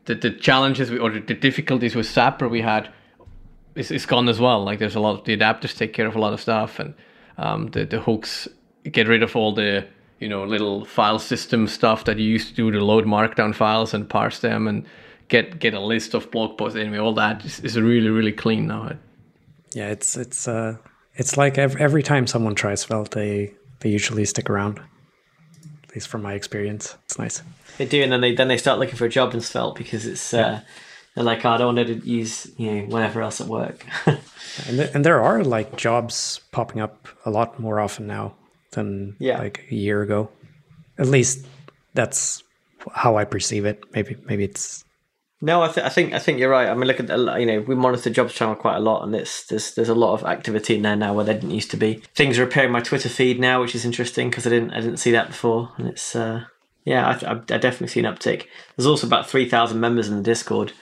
[0.06, 2.88] that the challenges we- or the difficulties with Sapper we had
[3.74, 4.62] is, is gone as well.
[4.64, 6.94] Like there's a lot of the adapters take care of a lot of stuff, and
[7.36, 8.48] um, the the hooks
[8.90, 9.86] get rid of all the
[10.20, 13.92] you know little file system stuff that you used to do to load markdown files
[13.92, 14.86] and parse them and
[15.28, 16.76] get get a list of blog posts.
[16.78, 18.92] Anyway, all that is, is really really clean now.
[19.72, 20.76] Yeah, it's it's uh
[21.16, 24.80] it's like every, every time someone tries Svelte, they they usually stick around.
[25.88, 27.42] At least from my experience, it's nice.
[27.78, 30.06] They do, and then they then they start looking for a job in Svelte because
[30.06, 30.60] it's uh,
[31.14, 33.84] they're like, oh, I don't want to use you know whatever else at work.
[34.68, 38.36] And th- and there are like jobs popping up a lot more often now
[38.70, 39.38] than Yeah.
[39.38, 40.28] like a year ago.
[40.96, 41.44] At least
[41.94, 42.44] that's
[42.92, 43.82] how I perceive it.
[43.92, 44.84] Maybe maybe it's
[45.44, 46.68] no, I, th- I think I think you're right.
[46.68, 49.14] I mean, look at the- you know we monitor jobs channel quite a lot, and
[49.14, 51.76] it's there's there's a lot of activity in there now where there didn't used to
[51.76, 52.02] be.
[52.14, 54.98] Things are appearing my Twitter feed now, which is interesting because I didn't I didn't
[54.98, 56.44] see that before, and it's uh,
[56.84, 58.46] yeah, I, I, I definitely see an uptick.
[58.76, 60.72] There's also about three thousand members in the Discord.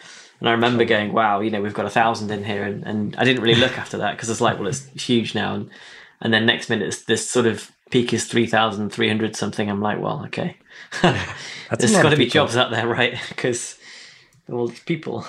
[0.41, 2.65] And I remember going, wow, you know, we've got a thousand in here.
[2.65, 5.55] And, and I didn't really look after that because it's like, well, it's huge now.
[5.55, 5.71] And,
[6.21, 9.71] and then next minute, it's, this sort of peak is 3,300 something.
[9.71, 10.57] I'm like, well, okay.
[11.03, 11.25] that's
[11.79, 12.33] There's got to be people.
[12.47, 13.17] jobs out there, right?
[13.29, 13.79] Because,
[14.53, 15.25] well, it's people.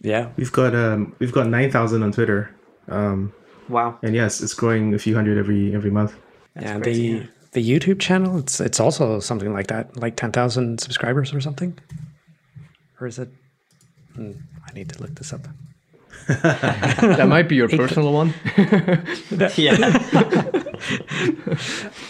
[0.00, 2.54] Yeah, We've got um we've got nine thousand on Twitter,
[2.88, 3.32] um
[3.68, 3.98] Wow.
[4.02, 6.14] and yes, it's growing a few hundred every every month.
[6.54, 6.80] That's yeah.
[6.80, 7.26] crazy, the yeah.
[7.52, 11.78] the YouTube channel, it's it's also something like that, like ten thousand subscribers or something.
[13.00, 13.28] Or is it?
[14.14, 14.32] Hmm,
[14.68, 15.46] I need to look this up.
[16.28, 18.34] That might be your personal one.
[19.56, 19.76] Yeah.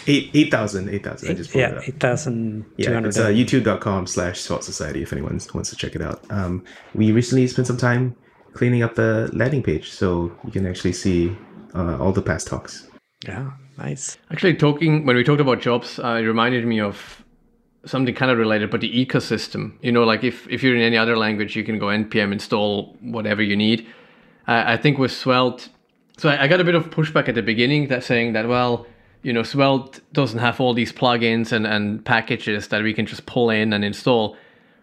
[0.07, 1.29] Eight eight thousand, eight thousand.
[1.31, 1.87] I just pulled it Yeah, up.
[1.87, 3.09] eight thousand two Yeah, hundred.
[3.09, 6.23] it's uh, youtube.com slash Svelte Society if anyone wants to check it out.
[6.29, 8.15] Um, we recently spent some time
[8.53, 11.35] cleaning up the landing page so you can actually see
[11.75, 12.87] uh, all the past talks.
[13.25, 14.17] Yeah, nice.
[14.31, 17.23] Actually, talking when we talked about jobs, uh, it reminded me of
[17.85, 19.73] something kind of related, but the ecosystem.
[19.81, 22.97] You know, like if, if you're in any other language, you can go npm install
[23.01, 23.85] whatever you need.
[24.45, 25.69] I think with Svelte,
[26.17, 28.85] so I, I, got a bit of pushback at the beginning that saying that well,
[29.21, 33.25] you know, Svelte doesn't have all these plugins and, and packages that we can just
[33.25, 34.35] pull in and install.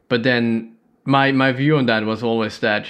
[0.09, 2.87] But then my my view on that was always that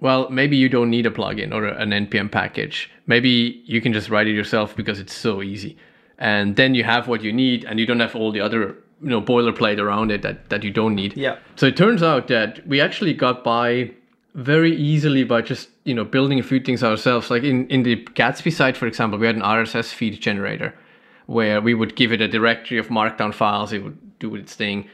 [0.00, 2.90] well, maybe you don't need a plugin or an npm package.
[3.06, 5.76] Maybe you can just write it yourself because it's so easy.
[6.18, 9.08] And then you have what you need and you don't have all the other you
[9.08, 11.16] know boilerplate around it that, that you don't need.
[11.16, 11.38] Yeah.
[11.56, 13.92] So it turns out that we actually got by
[14.34, 17.30] very easily by just you know building a few things ourselves.
[17.30, 20.74] Like in, in the Gatsby site, for example, we had an RSS feed generator
[21.26, 24.88] where we would give it a directory of markdown files, it would do its thing.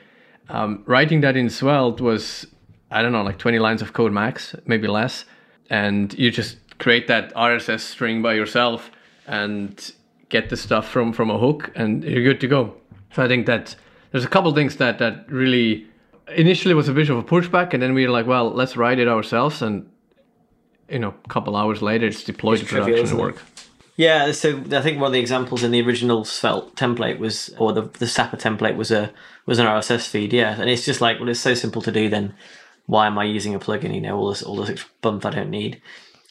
[0.50, 2.46] Um, writing that in Svelte was
[2.90, 5.24] I don't know, like 20 lines of code max, maybe less.
[5.68, 8.90] And you just create that RSS string by yourself
[9.26, 9.92] and
[10.30, 12.74] get the stuff from, from a hook and you're good to go.
[13.12, 13.76] So I think that
[14.10, 15.86] there's a couple things that, that really
[16.34, 17.74] initially it was a bit of a pushback.
[17.74, 19.62] And then we were like, well, let's write it ourselves.
[19.62, 19.88] And,
[20.88, 23.42] you know, a couple hours later, it's deployed it's to production and work.
[23.98, 27.72] Yeah, so I think one of the examples in the original Svelte template was, or
[27.72, 29.12] the the Sapper template was a
[29.44, 30.32] was an RSS feed.
[30.32, 32.08] Yeah, and it's just like, well, it's so simple to do.
[32.08, 32.32] Then
[32.86, 33.92] why am I using a plugin?
[33.92, 35.82] You know, all this all this bump I don't need.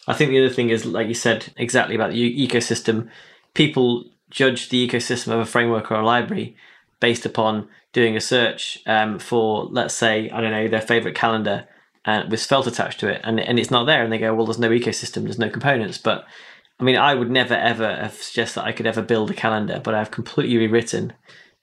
[0.07, 3.09] I think the other thing is, like you said, exactly about the ecosystem.
[3.53, 6.55] People judge the ecosystem of a framework or a library
[7.01, 11.67] based upon doing a search um, for, let's say, I don't know, their favorite calendar
[12.05, 14.45] and with Svelte attached to it, and and it's not there, and they go, well,
[14.45, 15.97] there's no ecosystem, there's no components.
[15.97, 16.25] But
[16.79, 19.81] I mean, I would never ever have suggested that I could ever build a calendar,
[19.83, 21.13] but I've completely rewritten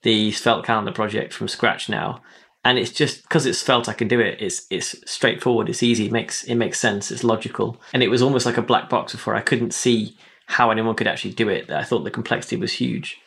[0.02, 2.20] the Svelte calendar project from scratch now
[2.64, 4.38] and it's just because it's felt I can do it.
[4.40, 5.68] It's it's straightforward.
[5.68, 6.06] It's easy.
[6.06, 7.10] It makes it makes sense.
[7.10, 9.34] It's logical, and it was almost like a black box before.
[9.34, 10.16] I couldn't see
[10.46, 11.70] how anyone could actually do it.
[11.70, 13.18] I thought the complexity was huge.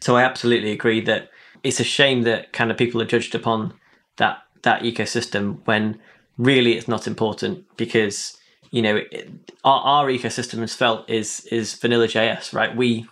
[0.00, 1.30] So I absolutely agree that
[1.66, 3.74] it's a shame that kind of people are judged upon
[4.16, 5.98] that that ecosystem when
[6.38, 8.36] really it's not important because
[8.70, 9.28] you know it,
[9.64, 12.74] our, our ecosystem is felt is is vanilla JS, right?
[12.74, 13.06] We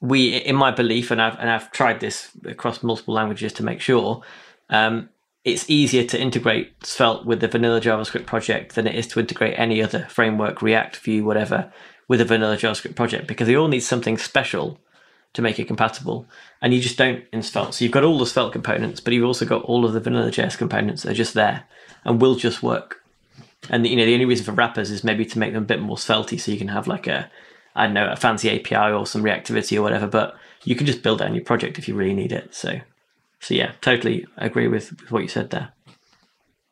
[0.00, 3.80] we in my belief, and I've and I've tried this across multiple languages to make
[3.80, 4.22] sure.
[4.68, 5.08] Um,
[5.44, 9.58] it's easier to integrate Svelte with the vanilla JavaScript project than it is to integrate
[9.58, 11.70] any other framework, React, Vue, whatever,
[12.08, 14.80] with a vanilla JavaScript project because they all need something special
[15.34, 16.26] to make it compatible.
[16.62, 17.74] And you just don't in Svelte.
[17.74, 20.30] So you've got all the Svelte components, but you've also got all of the vanilla
[20.30, 21.64] JS components that are just there
[22.04, 23.02] and will just work.
[23.68, 25.80] And you know, the only reason for wrappers is maybe to make them a bit
[25.80, 27.30] more svelty so you can have like a
[27.76, 31.02] I don't know, a fancy API or some reactivity or whatever, but you can just
[31.02, 32.54] build it on your project if you really need it.
[32.54, 32.80] So
[33.40, 35.70] so yeah, totally agree with, with what you said there.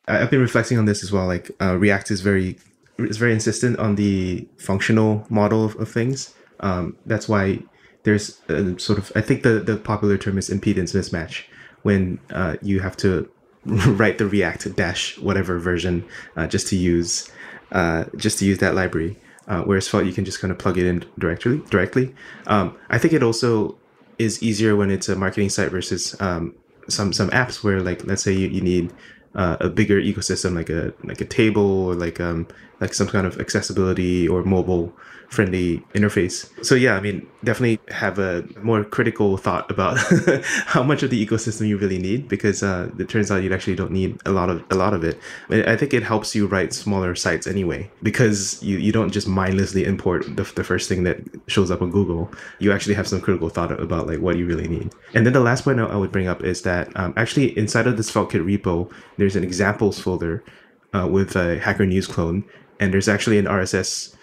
[0.09, 1.27] I've been reflecting on this as well.
[1.27, 2.59] Like uh, React is very
[2.98, 6.35] is very insistent on the functional model of, of things.
[6.61, 7.62] Um, that's why
[8.04, 11.44] there's a sort of I think the the popular term is impedance mismatch
[11.82, 13.28] when uh, you have to
[13.64, 16.04] write the React dash whatever version
[16.36, 17.30] uh, just to use
[17.72, 19.18] uh, just to use that library.
[19.48, 21.58] Uh, whereas Svelte, you can just kind of plug it in directly.
[21.68, 22.14] Directly,
[22.46, 23.76] um, I think it also
[24.18, 26.54] is easier when it's a marketing site versus um,
[26.88, 28.92] some some apps where like let's say you, you need
[29.34, 32.46] uh, a bigger ecosystem like a like a table or like um
[32.82, 34.92] like some kind of accessibility or mobile
[35.30, 36.50] friendly interface.
[36.62, 39.96] So yeah, I mean, definitely have a more critical thought about
[40.66, 43.76] how much of the ecosystem you really need because uh, it turns out you actually
[43.76, 45.18] don't need a lot of a lot of it.
[45.48, 49.84] I think it helps you write smaller sites anyway because you, you don't just mindlessly
[49.84, 52.30] import the, the first thing that shows up on Google.
[52.58, 54.92] You actually have some critical thought about like what you really need.
[55.14, 57.96] And then the last point I would bring up is that um, actually inside of
[57.96, 60.44] this SvelteKit repo, there's an examples folder
[60.92, 62.44] uh, with a Hacker News clone,
[62.82, 64.14] and there's actually an RSS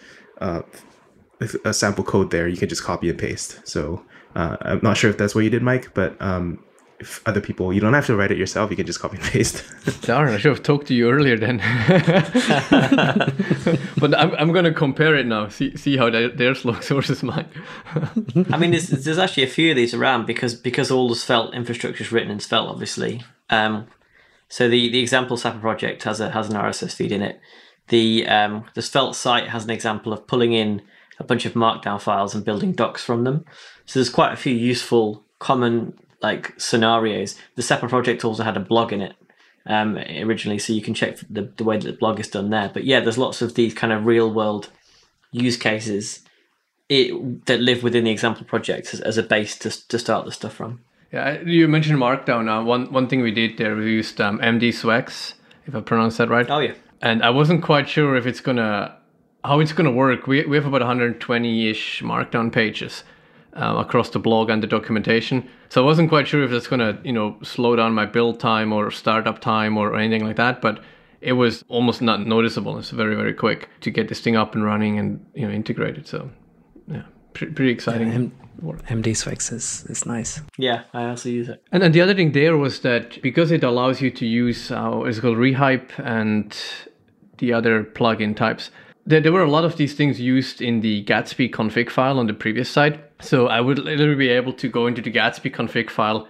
[0.42, 0.62] uh,
[1.64, 3.66] a sample code there, you can just copy and paste.
[3.66, 4.04] So
[4.36, 6.62] uh, I'm not sure if that's what you did, Mike, but um,
[7.00, 8.70] if other people, you don't have to write it yourself.
[8.70, 9.64] You can just copy and paste.
[10.02, 11.60] Darn, I should have talked to you earlier then.
[13.98, 15.48] but I'm, I'm going to compare it now.
[15.48, 17.48] See see how their, theirs looks versus mine.
[18.52, 21.54] I mean, there's, there's actually a few of these around because because all the Svelte
[21.54, 23.24] infrastructure is written in Svelte, obviously.
[23.50, 23.88] Um,
[24.50, 27.40] so the the example Sapper project has a has an RSS feed in it.
[27.90, 30.82] The um, the Svelte site has an example of pulling in
[31.20, 33.46] a bunch of markdown files and building docs from them.
[33.86, 37.36] So there's quite a few useful common like scenarios.
[37.56, 39.16] The Sapper project also had a blog in it
[39.66, 42.70] um, originally, so you can check the, the way that the blog is done there.
[42.74, 44.70] But yeah, there's lots of these kind of real world
[45.32, 46.22] use cases
[46.88, 50.32] it, that live within the example project as, as, a base to, to start the
[50.32, 50.82] stuff from.
[51.12, 52.48] Yeah, you mentioned Markdown.
[52.50, 55.34] Uh, one one thing we did there, we used um, MDsveX,
[55.66, 56.50] if I pronounce that right.
[56.50, 56.74] Oh yeah.
[57.02, 58.96] And I wasn't quite sure if it's gonna
[59.44, 60.28] how it's to work.
[60.28, 63.04] We we have about 120-ish markdown pages
[63.54, 65.48] uh, across the blog and the documentation.
[65.70, 68.74] So I wasn't quite sure if that's to you know slow down my build time
[68.74, 70.82] or startup time or anything like that, but
[71.22, 72.78] it was almost not noticeable.
[72.78, 76.08] It's very very quick to get this thing up and running and you know integrated.
[76.08, 76.30] So
[76.88, 78.32] yeah, pretty, pretty exciting.
[78.62, 80.42] M- MDsveX is, is nice.
[80.58, 81.62] Yeah, I also use it.
[81.72, 85.02] And, and the other thing there was that because it allows you to use uh,
[85.06, 86.56] it's called Rehype and
[87.38, 88.72] the other plugin types,
[89.06, 92.28] there, there were a lot of these things used in the Gatsby config file on
[92.28, 93.00] the previous side.
[93.22, 96.28] So I would literally be able to go into the Gatsby config file,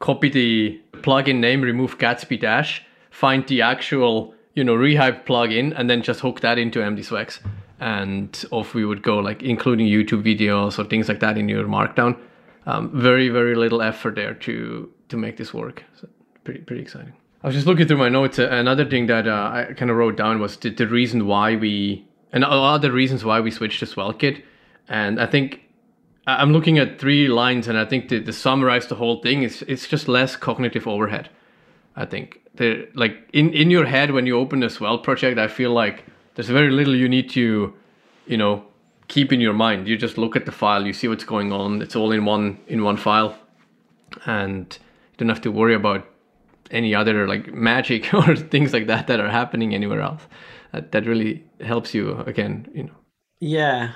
[0.00, 5.88] copy the plugin name, remove Gatsby dash, find the actual you know Rehype plugin, and
[5.88, 7.40] then just hook that into MDsveX
[7.80, 11.64] and off we would go, like including YouTube videos or things like that in your
[11.64, 12.18] Markdown.
[12.66, 15.84] Um, very very little effort there to to make this work.
[16.00, 16.08] So
[16.44, 17.12] pretty pretty exciting.
[17.42, 18.38] I was just looking through my notes.
[18.38, 21.54] Uh, another thing that uh, I kind of wrote down was the, the reason why
[21.54, 24.42] we and a lot of the reasons why we switched to SvelteKit.
[24.88, 25.62] And I think
[26.26, 29.62] I'm looking at three lines, and I think to, to summarize the whole thing is
[29.68, 31.28] it's just less cognitive overhead.
[31.94, 35.48] I think the like in in your head when you open a Svelte project, I
[35.48, 36.04] feel like
[36.36, 37.74] there's very little you need to,
[38.26, 38.64] you know,
[39.08, 39.88] keep in your mind.
[39.88, 41.82] You just look at the file, you see what's going on.
[41.82, 43.36] It's all in one in one file,
[44.26, 44.78] and
[45.12, 46.06] you don't have to worry about
[46.70, 50.22] any other like magic or things like that that are happening anywhere else.
[50.72, 52.94] That, that really helps you again, you know.
[53.40, 53.92] Yeah,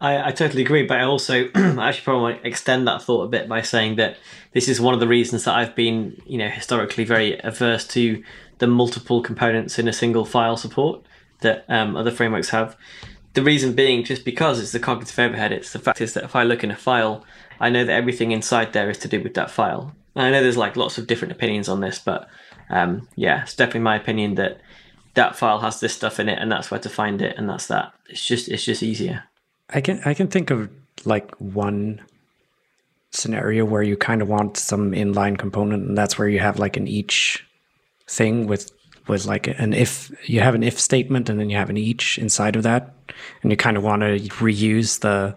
[0.00, 3.24] I, I totally agree, but I also I actually probably want to extend that thought
[3.24, 4.18] a bit by saying that
[4.52, 8.22] this is one of the reasons that I've been, you know, historically very averse to
[8.58, 11.02] the multiple components in a single file support
[11.40, 12.76] that um, other frameworks have.
[13.34, 15.52] The reason being just because it's the cognitive overhead.
[15.52, 17.24] It's the fact is that if I look in a file,
[17.60, 19.94] I know that everything inside there is to do with that file.
[20.14, 22.28] And I know there's like lots of different opinions on this, but
[22.70, 24.60] um, yeah, it's definitely my opinion that
[25.14, 27.66] that file has this stuff in it, and that's where to find it, and that's
[27.68, 27.92] that.
[28.08, 29.24] It's just it's just easier.
[29.70, 30.70] I can I can think of
[31.04, 32.00] like one
[33.10, 36.76] scenario where you kind of want some inline component, and that's where you have like
[36.76, 37.44] an each
[38.06, 38.70] thing with
[39.08, 42.18] with like an if you have an if statement and then you have an each
[42.18, 42.94] inside of that,
[43.42, 45.36] and you kind of want to reuse the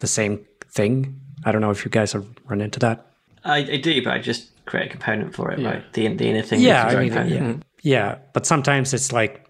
[0.00, 1.20] the same thing.
[1.44, 3.06] I don't know if you guys have run into that.
[3.44, 5.70] I, I do, but I just create a component for it, Yeah.
[5.70, 5.92] right?
[5.92, 6.60] The the inner thing.
[6.60, 9.46] Yeah, I mean, yeah, yeah, but sometimes it's like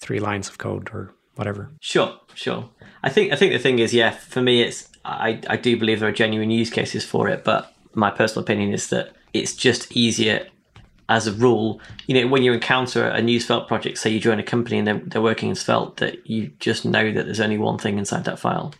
[0.00, 1.70] three lines of code or whatever.
[1.80, 2.68] Sure, sure.
[3.02, 6.00] I think I think the thing is, yeah, for me, it's I I do believe
[6.00, 9.90] there are genuine use cases for it, but my personal opinion is that it's just
[9.96, 10.46] easier
[11.08, 11.80] as a rule.
[12.06, 14.86] You know, when you encounter a new Svelte project, say you join a company and
[14.86, 18.24] they're they're working in Svelte, that you just know that there's only one thing inside
[18.24, 18.74] that file.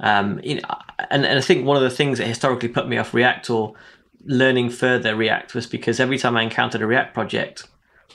[0.00, 0.62] Um, you know,
[1.10, 3.74] and, and I think one of the things that historically put me off React or
[4.24, 7.68] learning further React was because every time I encountered a React project,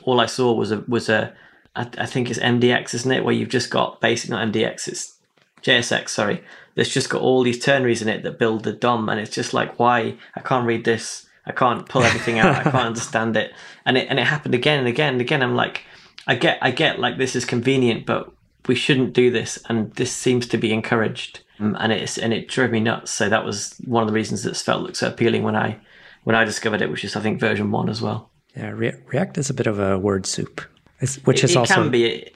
[0.03, 1.33] all I saw was a was a
[1.75, 3.23] I, I think it's MDX, isn't it?
[3.23, 5.17] Where you've just got basic, not MDX, it's
[5.61, 6.09] JSX.
[6.09, 6.43] Sorry,
[6.75, 9.53] that's just got all these ternaries in it that build the DOM, and it's just
[9.53, 13.53] like why I can't read this, I can't pull everything out, I can't understand it,
[13.85, 15.41] and it and it happened again and again and again.
[15.43, 15.83] I'm like,
[16.27, 18.31] I get, I get, like this is convenient, but
[18.67, 22.47] we shouldn't do this, and this seems to be encouraged, um, and it's and it
[22.47, 23.11] drove me nuts.
[23.11, 25.77] So that was one of the reasons that Svelte looked so appealing when I
[26.23, 28.29] when I discovered it, which is I think version one as well.
[28.55, 30.61] Yeah, Re- React is a bit of a word soup,
[31.01, 32.29] it's, which It, is it also can be.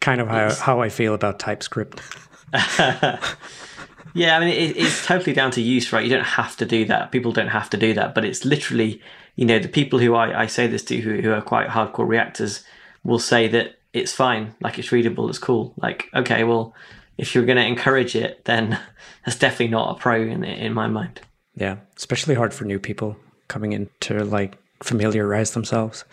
[0.00, 2.00] kind of how, how I feel about TypeScript.
[4.14, 6.04] Yeah, I mean, it, it's totally down to use, right?
[6.04, 7.10] You don't have to do that.
[7.12, 9.00] People don't have to do that, but it's literally,
[9.36, 12.06] you know, the people who I, I say this to, who, who are quite hardcore
[12.06, 12.62] reactors,
[13.04, 15.72] will say that it's fine, like it's readable, it's cool.
[15.76, 16.74] Like, okay, well,
[17.18, 18.78] if you're going to encourage it, then
[19.24, 21.20] that's definitely not a pro in in my mind.
[21.56, 23.16] Yeah, especially hard for new people
[23.48, 26.04] coming in to like familiarize themselves.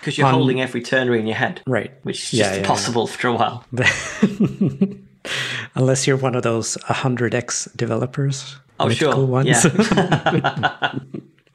[0.00, 1.92] Because you're Um, holding every ternary in your head, Right.
[2.04, 2.60] which is Yeah, just yeah, yeah.
[2.62, 3.64] impossible for a while.
[5.74, 8.56] Unless you're one of those 100x developers.
[8.78, 9.24] Oh, sure.
[9.24, 9.64] Ones.
[9.64, 10.98] Yeah.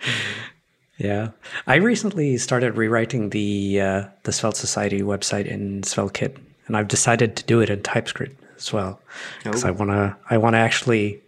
[0.97, 1.29] yeah.
[1.67, 7.35] I recently started rewriting the uh, the Svelte Society website in SvelteKit, and I've decided
[7.37, 8.99] to do it in TypeScript as well
[9.43, 11.21] because I want to I want to actually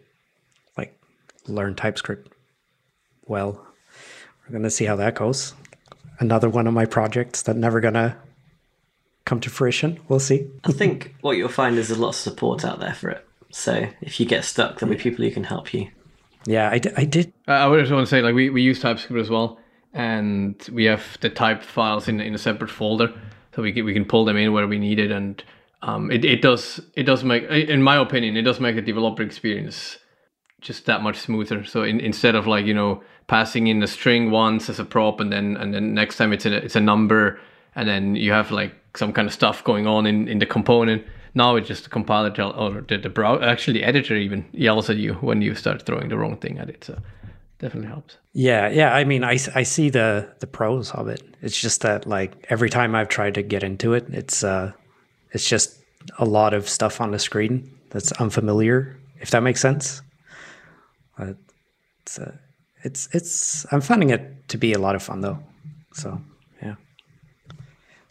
[0.78, 0.98] like
[1.48, 2.32] learn TypeScript
[3.26, 3.66] well.
[4.44, 5.54] We're going to see how that goes.
[6.20, 8.16] Another one of my projects that never going to
[9.26, 10.00] come to fruition.
[10.08, 10.48] We'll see.
[10.64, 13.26] I think what you'll find is there's a lot of support out there for it.
[13.52, 15.90] So if you get stuck, there'll be people who can help you.
[16.46, 19.22] Yeah, I, did Uh, I would just want to say, like, we, we use TypeScript
[19.22, 19.60] as well,
[19.94, 23.14] and we have the type files in in a separate folder,
[23.56, 25.42] so we can, we can pull them in where we need it, and
[25.84, 29.24] um, it it does it does make, in my opinion, it does make the developer
[29.24, 29.98] experience
[30.60, 31.64] just that much smoother.
[31.64, 35.20] So in, instead of like you know passing in a string once as a prop,
[35.20, 37.40] and then and then next time it's a it's a number,
[37.76, 41.04] and then you have like some kind of stuff going on in in the component.
[41.36, 44.98] Now it's just the compiler tell or the, the brow actually editor even yells at
[44.98, 46.84] you when you start throwing the wrong thing at it.
[46.84, 47.00] So
[47.58, 48.18] definitely helps.
[48.34, 48.94] Yeah, yeah.
[48.94, 51.22] I mean, I, I see the the pros of it.
[51.42, 54.74] It's just that like every time I've tried to get into it, it's uh,
[55.32, 55.80] it's just
[56.20, 58.96] a lot of stuff on the screen that's unfamiliar.
[59.20, 60.02] If that makes sense.
[61.18, 61.38] But
[62.02, 62.36] it's uh,
[62.84, 65.40] it's it's I'm finding it to be a lot of fun though.
[65.94, 66.22] So.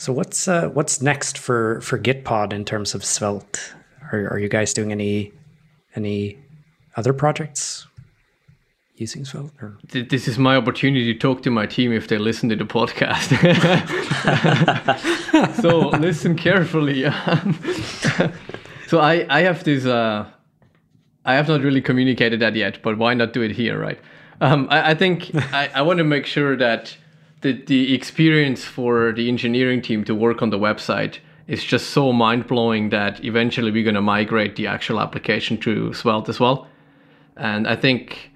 [0.03, 3.73] So what's uh, what's next for for Gitpod in terms of Svelte?
[4.11, 5.31] Are are you guys doing any
[5.95, 6.39] any
[6.97, 7.87] other projects
[8.97, 9.53] using Svelte?
[9.63, 9.79] Or?
[9.93, 13.31] This is my opportunity to talk to my team if they listen to the podcast.
[15.63, 17.03] so listen carefully.
[18.89, 19.87] so I, I have this.
[19.87, 20.27] Uh,
[21.25, 24.01] I have not really communicated that yet, but why not do it here, right?
[24.41, 26.97] Um, I, I think I, I want to make sure that
[27.43, 32.13] the the experience for the engineering team to work on the website is just so
[32.13, 36.67] mind blowing that eventually we're going to migrate the actual application to Svelte as well.
[37.37, 38.31] And I think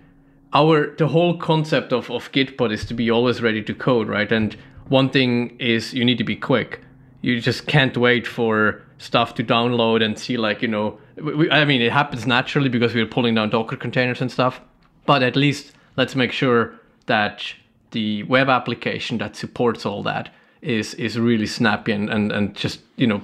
[0.52, 4.30] our the whole concept of, of Gitpod is to be always ready to code, right?
[4.30, 4.56] And
[4.88, 6.80] one thing is you need to be quick.
[7.22, 10.98] You just can't wait for stuff to download and see like you know.
[11.16, 14.60] We, I mean, it happens naturally because we're pulling down Docker containers and stuff.
[15.06, 16.74] But at least let's make sure
[17.06, 17.54] that
[17.96, 20.28] the web application that supports all that
[20.60, 23.22] is is really snappy and, and, and just you know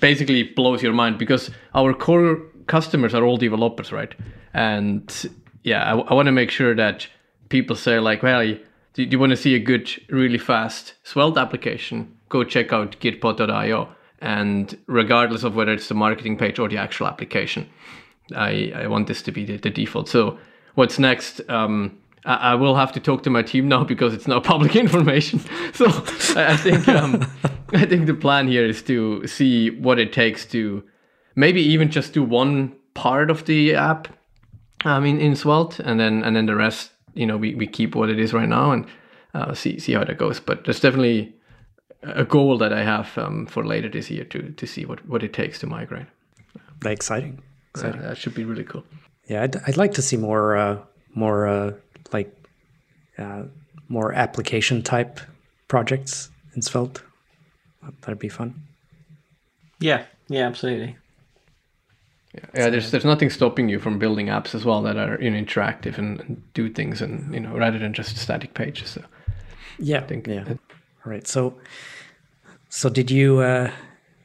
[0.00, 4.14] basically blows your mind because our core customers are all developers, right?
[4.54, 5.04] And
[5.62, 7.06] yeah, I, I want to make sure that
[7.48, 8.44] people say like, well,
[8.94, 11.96] do, do you want to see a good, really fast Svelte application?
[12.28, 13.88] Go check out gitpod.io.
[14.20, 17.68] And regardless of whether it's the marketing page or the actual application,
[18.34, 20.08] I, I want this to be the, the default.
[20.08, 20.38] So
[20.76, 21.42] what's next?
[21.50, 24.76] Um, I, I will have to talk to my team now because it's now public
[24.84, 25.40] information.
[25.74, 25.86] So
[26.36, 27.26] I, I think um,
[27.72, 30.84] I think the plan here is to see what it takes to
[31.34, 34.08] maybe even just do one part of the app
[34.84, 37.94] um, in, in Svelte, and then and then the rest, you know, we, we keep
[37.94, 38.86] what it is right now and
[39.34, 40.38] uh, see see how that goes.
[40.40, 41.34] But there's definitely
[42.02, 45.22] a goal that I have um, for later this year to to see what, what
[45.22, 46.06] it takes to migrate.
[47.74, 48.02] Exciting.
[48.02, 48.84] Uh, that should be really cool.
[49.26, 50.78] Yeah, I'd, I'd like to see more, uh,
[51.14, 51.72] more uh,
[52.12, 52.32] like
[53.18, 53.44] uh,
[53.88, 55.20] more application type
[55.68, 57.02] projects in Svelte.
[58.00, 58.54] That'd be fun.
[59.80, 60.96] Yeah, yeah, absolutely.
[62.34, 65.30] Yeah, yeah there's there's nothing stopping you from building apps as well that are you
[65.30, 68.90] know interactive and, and do things and you know rather than just static pages.
[68.90, 69.02] So
[69.78, 70.44] Yeah, think, yeah.
[70.48, 71.26] All right.
[71.26, 71.54] So,
[72.68, 73.40] so did you?
[73.40, 73.70] Uh,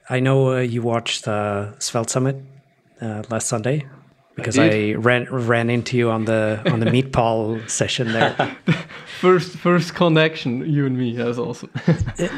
[0.09, 2.37] I know uh, you watched the Svelte Summit
[3.01, 3.85] uh, last Sunday
[4.39, 5.05] because I, did.
[5.05, 8.57] ran ran into you on the on the meatball session there.
[9.19, 11.15] first first connection, you and me.
[11.15, 11.69] That was awesome.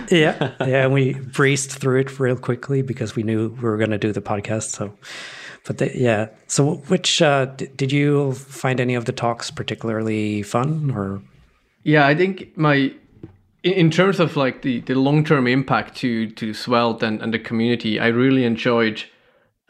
[0.09, 0.83] yeah, yeah.
[0.83, 4.11] And we breezed through it real quickly because we knew we were going to do
[4.11, 4.69] the podcast.
[4.69, 4.93] So,
[5.65, 6.27] but the, yeah.
[6.47, 11.21] So, which uh, did you find any of the talks particularly fun or?
[11.83, 12.93] Yeah, I think my
[13.63, 17.33] in, in terms of like the, the long term impact to to Svelte and, and
[17.33, 19.03] the community, I really enjoyed.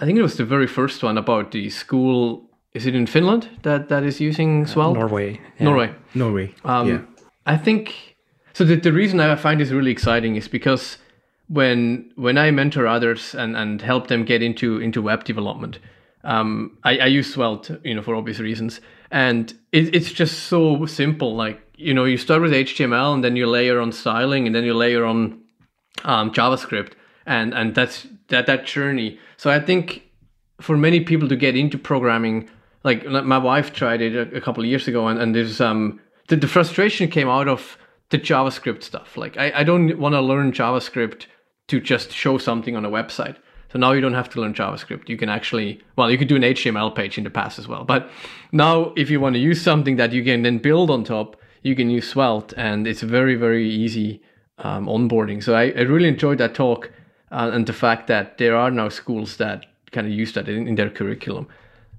[0.02, 2.49] I think it was the very first one about the school.
[2.74, 4.97] Is it in Finland that that is using Svelte?
[4.97, 5.39] Norway.
[5.60, 5.66] yeah.
[5.66, 5.93] Norway.
[6.16, 6.56] Norway.
[6.66, 7.02] Um, yeah.
[7.45, 8.16] I think
[8.54, 8.64] so.
[8.64, 10.97] The, the reason I find this really exciting is because
[11.49, 15.80] when when I mentor others and, and help them get into into web development,
[16.24, 18.82] um, I, I use Svelte, you know, for obvious reasons,
[19.12, 21.36] and it, it's just so simple.
[21.36, 24.64] Like you know, you start with HTML and then you layer on styling and then
[24.64, 25.41] you layer on
[26.06, 26.93] um, JavaScript,
[27.28, 29.19] and and that's that that journey.
[29.38, 30.03] So I think
[30.59, 32.49] for many people to get into programming,
[32.84, 35.99] like my wife tried it a, a couple of years ago, and, and there's um
[36.27, 37.77] the, the frustration came out of
[38.09, 39.17] the JavaScript stuff.
[39.17, 41.27] Like I, I don't want to learn JavaScript
[41.67, 43.38] to just show something on a website.
[43.71, 45.07] So now you don't have to learn JavaScript.
[45.07, 47.86] You can actually, well, you could do an HTML page in the past as well.
[47.86, 48.09] But
[48.51, 51.73] now, if you want to use something that you can then build on top, you
[51.73, 54.21] can use Svelte, and it's very, very easy
[54.57, 55.41] um, onboarding.
[55.41, 56.91] So I, I really enjoyed that talk
[57.32, 60.67] uh, and the fact that there are now schools that kind of use that in,
[60.67, 61.47] in their curriculum.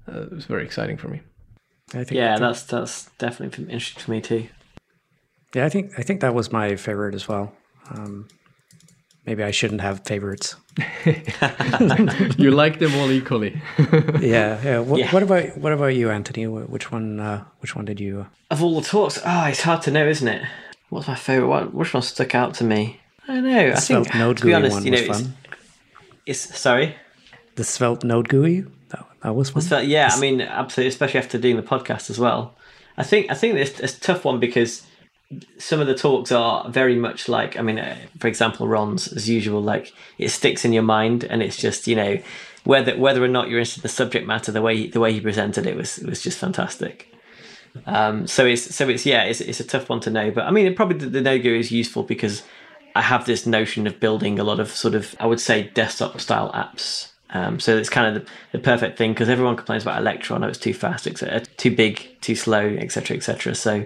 [0.07, 1.21] Uh, it was very exciting for me.
[1.93, 4.47] I think, Yeah, I think- that's that's definitely interesting to me too.
[5.55, 5.65] yeah.
[5.65, 7.51] I think I think that was my favorite as well.
[7.91, 8.27] Um,
[9.25, 10.55] maybe I shouldn't have favorites.
[12.37, 13.61] you like them all equally.
[14.19, 14.79] yeah, yeah.
[14.79, 15.11] What, Yeah.
[15.11, 16.47] what about what about you, Anthony?
[16.47, 17.19] Which one?
[17.19, 18.21] Uh, which one did you?
[18.21, 20.43] Uh, Of all the talks, ah, it's hard to know, isn't it?
[20.89, 21.47] What's my favorite?
[21.47, 21.67] one?
[21.73, 22.99] which one stuck out to me?
[23.27, 23.71] I don't know.
[23.71, 25.37] I think Svelte Node to be honest, one you know, was it's, fun.
[26.25, 26.95] it's sorry.
[27.55, 28.65] The Svelte Node GUI.
[28.89, 29.61] That, that was fun.
[29.61, 32.55] So, yeah, I mean, absolutely, especially after doing the podcast as well.
[32.97, 34.85] I think I think it's, it's a tough one because
[35.57, 39.29] some of the talks are very much like I mean, uh, for example, Ron's as
[39.29, 39.61] usual.
[39.61, 42.19] Like it sticks in your mind, and it's just you know,
[42.65, 45.13] whether whether or not you're interested in the subject matter, the way he, the way
[45.13, 47.09] he presented it was was just fantastic.
[47.87, 50.51] Um, so it's so it's yeah, it's it's a tough one to know, but I
[50.51, 52.43] mean, it, probably the, the NodeGui is useful because
[52.95, 56.19] I have this notion of building a lot of sort of I would say desktop
[56.21, 57.09] style apps.
[57.31, 60.47] Um, so it's kind of the, the perfect thing because everyone complains about Electron, oh,
[60.47, 63.55] it's too fast, etc., too big, too slow, etc., etc.
[63.55, 63.85] So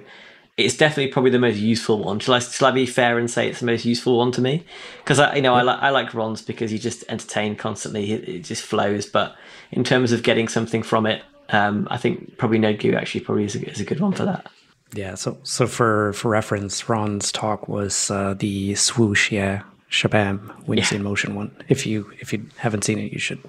[0.57, 2.19] it's definitely probably the most useful one.
[2.19, 4.65] Shall I, shall I be fair and say it's the most useful one to me?
[4.97, 8.11] Because I, you know, I like I like Ron's because you just entertain constantly.
[8.11, 9.05] It, it, just flows.
[9.05, 9.35] But
[9.71, 13.55] in terms of getting something from it, um, I think probably NodeGui actually probably is
[13.55, 14.51] a, is a good one for that.
[14.93, 15.15] Yeah.
[15.15, 20.97] So so for for reference, Ron's talk was uh, the swoosh, yeah, shabam, Wincy yeah.
[20.97, 21.55] in motion one.
[21.67, 23.39] If you if you haven't seen it, you should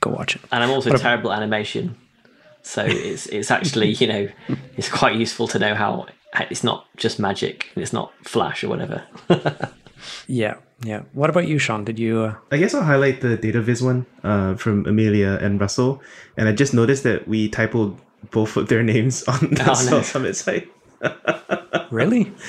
[0.00, 0.42] go watch it.
[0.52, 1.96] And I'm also but terrible at animation.
[2.62, 4.28] So it's it's actually you know
[4.76, 6.06] it's quite useful to know how
[6.50, 9.02] it's not just magic it's not flash or whatever
[10.26, 12.34] yeah yeah what about you sean did you uh...
[12.52, 16.00] i guess i'll highlight the data viz one uh, from amelia and russell
[16.36, 17.96] and i just noticed that we typoed
[18.30, 20.02] both of their names on the oh, no.
[20.02, 20.70] summit site
[21.90, 22.32] really?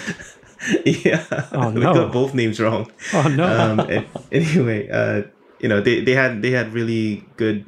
[0.86, 1.24] Yeah.
[1.54, 1.80] Oh, no.
[1.80, 2.92] we got both names wrong.
[3.14, 3.46] Oh no.
[3.48, 5.24] Um, anyway uh,
[5.62, 7.64] you know they, they had they had really good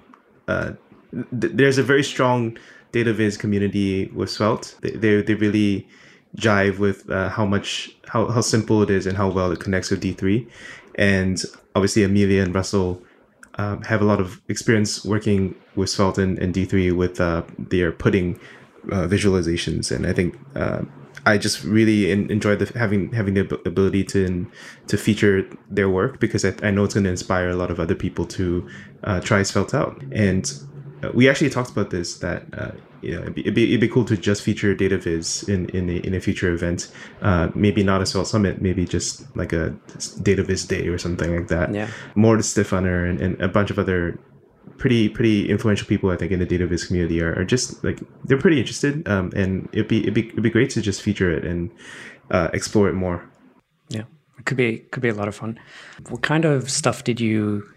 [0.50, 0.74] uh,
[1.14, 2.58] th- there's a very strong
[2.92, 4.76] data viz community with svelte.
[4.82, 5.88] They, they, they really
[6.38, 9.92] jive with uh, how much how, how simple it is and how well it connects
[9.92, 10.48] with D3.
[10.96, 11.42] And
[11.76, 13.02] obviously, Amelia and Russell
[13.56, 17.92] um, have a lot of experience working with Svelte and, and D3 with uh, their
[17.92, 18.40] pudding
[18.92, 19.92] uh, visualizations.
[19.96, 20.82] And I think uh,
[21.26, 24.50] I just really in, enjoyed the, having having the ability to
[24.88, 27.80] to feature their work because I, I know it's going to inspire a lot of
[27.80, 28.68] other people to
[29.04, 30.02] uh, try Svelte out.
[30.12, 30.52] And
[31.04, 32.46] uh, we actually talked about this that
[33.02, 35.68] you know, it'd be, it'd be, it'd be cool to just feature data viz in,
[35.70, 36.92] in, a, in a future event.
[37.22, 39.76] Uh, maybe not a Svelte Summit, maybe just like a
[40.22, 41.74] data viz day or something like that.
[41.74, 41.90] Yeah.
[42.16, 44.20] Moritz Stefaner and, and a bunch of other
[44.78, 48.00] pretty pretty influential people I think in the data viz community are, are just like
[48.26, 51.32] they're pretty interested um, and it'd be, it'd be it'd be great to just feature
[51.32, 51.70] it and
[52.32, 53.28] uh, explore it more.
[53.90, 54.04] Yeah,
[54.40, 55.60] it could be could be a lot of fun.
[56.10, 57.68] What kind of stuff did you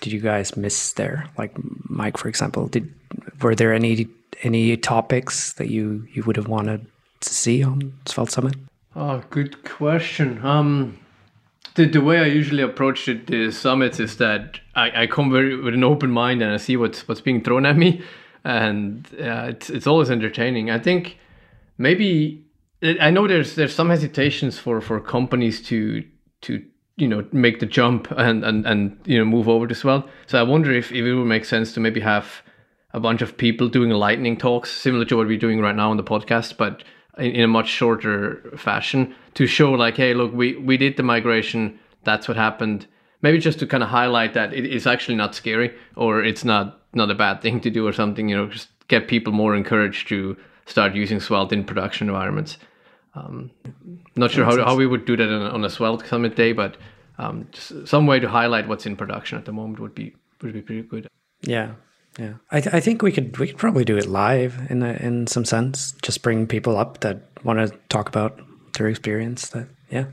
[0.00, 1.28] did you guys miss there?
[1.38, 1.54] Like
[1.88, 2.92] Mike, for example, did
[3.40, 4.08] were there any
[4.42, 6.86] any topics that you you would have wanted
[7.20, 8.54] to see on Svelte Summit?
[8.94, 10.44] Oh, good question.
[10.44, 10.98] Um,
[11.76, 15.56] the the way I usually approach it, the summits is that I, I come very
[15.56, 18.02] with an open mind and I see what's what's being thrown at me,
[18.44, 20.70] and uh, it's it's always entertaining.
[20.70, 21.18] I think
[21.78, 22.44] maybe
[22.82, 26.04] I know there's there's some hesitations for for companies to
[26.42, 26.64] to
[26.96, 30.08] you know make the jump and and and you know move over to Svelte.
[30.26, 32.42] So I wonder if, if it would make sense to maybe have
[32.92, 35.98] a bunch of people doing lightning talks, similar to what we're doing right now on
[35.98, 36.82] the podcast, but
[37.18, 41.78] in, a much shorter fashion to show like, hey, look, we we did the migration.
[42.04, 42.86] That's what happened.
[43.22, 46.80] Maybe just to kind of highlight that it is actually not scary or it's not
[46.94, 48.28] not a bad thing to do or something.
[48.28, 50.36] You know, just get people more encouraged to
[50.66, 52.58] start using Svelte in production environments.
[53.14, 53.50] Um,
[54.14, 56.76] not sure how, how we would do that on, on a Svelte Summit day, but
[57.18, 60.60] um, some way to highlight what's in production at the moment would be would be
[60.60, 61.08] pretty good.
[61.42, 61.72] Yeah,
[62.18, 64.94] yeah, I, th- I think we could we could probably do it live in a,
[64.94, 65.92] in some sense.
[66.02, 68.40] Just bring people up that want to talk about
[68.74, 69.48] their experience.
[69.50, 70.06] That yeah,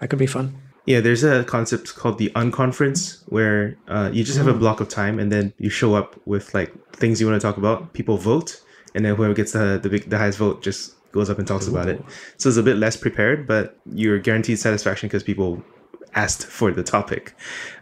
[0.00, 0.58] that could be fun.
[0.86, 4.58] Yeah, there's a concept called the unconference where uh, you just have a mm.
[4.58, 7.56] block of time and then you show up with like things you want to talk
[7.56, 7.92] about.
[7.92, 8.60] People vote,
[8.94, 11.68] and then whoever gets the the, big, the highest vote just goes up and talks
[11.68, 11.70] Ooh.
[11.70, 12.02] about it.
[12.38, 15.62] So it's a bit less prepared, but you're guaranteed satisfaction because people
[16.14, 17.34] asked for the topic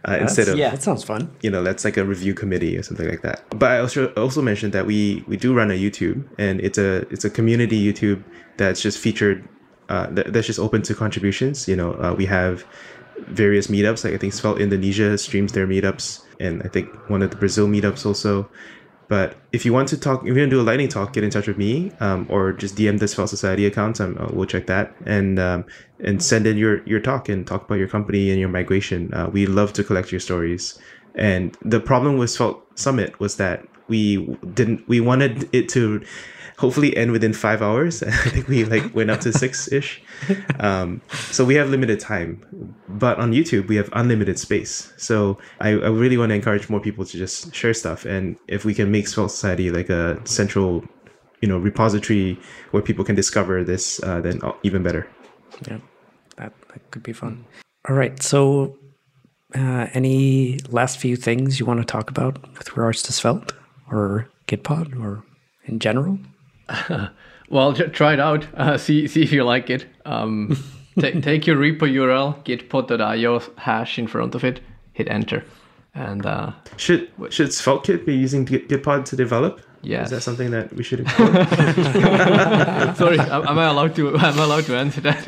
[0.07, 0.69] uh, instead of yeah.
[0.71, 1.29] That sounds fun.
[1.41, 3.43] you know that's like a review committee or something like that.
[3.57, 7.07] But i also also mentioned that we we do run a youtube and it's a
[7.11, 8.23] it's a community youtube
[8.57, 9.47] that's just featured
[9.89, 11.67] uh, that, that's just open to contributions.
[11.67, 12.63] You know uh, we have
[13.27, 14.03] various meetups.
[14.05, 17.67] Like i think svelte indonesia streams their meetups and i think one of the brazil
[17.67, 18.49] meetups also
[19.11, 21.29] but if you want to talk, if you're gonna do a lightning talk, get in
[21.29, 23.99] touch with me, um, or just DM the Svelte Society account.
[23.99, 25.65] Um, uh, we'll check that and um,
[25.99, 29.13] and send in your your talk and talk about your company and your migration.
[29.13, 30.79] Uh, we love to collect your stories.
[31.13, 34.87] And the problem with Svelte Summit was that we didn't.
[34.87, 36.01] We wanted it to
[36.61, 38.03] hopefully end within five hours.
[38.27, 40.01] I think we like went up to six ish.
[40.59, 41.01] Um,
[41.31, 42.29] so we have limited time,
[42.87, 44.93] but on YouTube we have unlimited space.
[44.97, 48.63] So I, I really want to encourage more people to just share stuff, and if
[48.63, 50.85] we can make Svelte Society like a central,
[51.41, 52.39] you know, repository
[52.69, 55.07] where people can discover this, uh, then even better.
[55.67, 55.79] Yeah,
[56.37, 57.45] that that could be fun.
[57.89, 58.77] All right, so.
[59.53, 63.51] Uh, any last few things you want to talk about with regards to Svelte
[63.91, 65.25] or Gitpod or
[65.65, 66.17] in general?
[67.49, 68.47] well, try it out.
[68.55, 69.85] Uh, see see if you like it.
[70.05, 70.57] Um,
[70.99, 74.61] t- take your repo URL, gitpod.io hash in front of it,
[74.93, 75.43] hit enter.
[75.93, 79.61] And uh, Should should SvelteKit be using Gitpod to develop?
[79.83, 80.05] Yes.
[80.05, 81.09] Is that something that we should
[82.97, 84.15] sorry, am am I allowed to?
[84.15, 85.27] Am I allowed to answer that?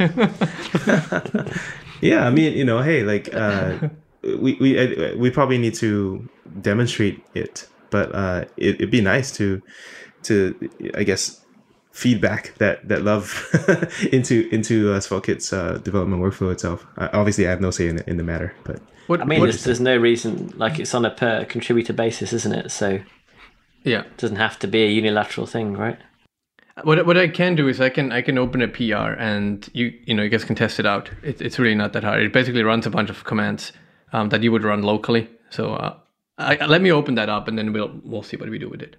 [2.02, 3.90] yeah, I mean, you know, hey, like uh,
[4.22, 6.30] we we uh, we probably need to
[6.62, 9.62] demonstrate it, but uh, it, it'd be nice to
[10.26, 11.44] to I guess
[11.92, 13.48] feedback that that love
[14.12, 16.86] into into uh, SvelteKit's uh, development workflow itself.
[16.98, 19.46] Uh, obviously, I have no say in, in the matter, but What, I mean, what-
[19.46, 22.72] there's, there's no reason, like, it's on a per contributor basis, isn't it?
[22.72, 23.06] So yeah, it
[23.86, 24.04] yeah.
[24.18, 26.00] doesn't have to be a unilateral thing, right?
[26.84, 29.94] What what I can do is I can I can open a PR and you
[30.08, 31.12] you know you guys can test it out.
[31.22, 32.24] It, it's really not that hard.
[32.24, 33.72] It basically runs a bunch of commands
[34.12, 35.30] um, that you would run locally.
[35.52, 35.96] So uh,
[36.40, 38.82] I, let me open that up and then we'll we'll see what we do with
[38.82, 38.96] it.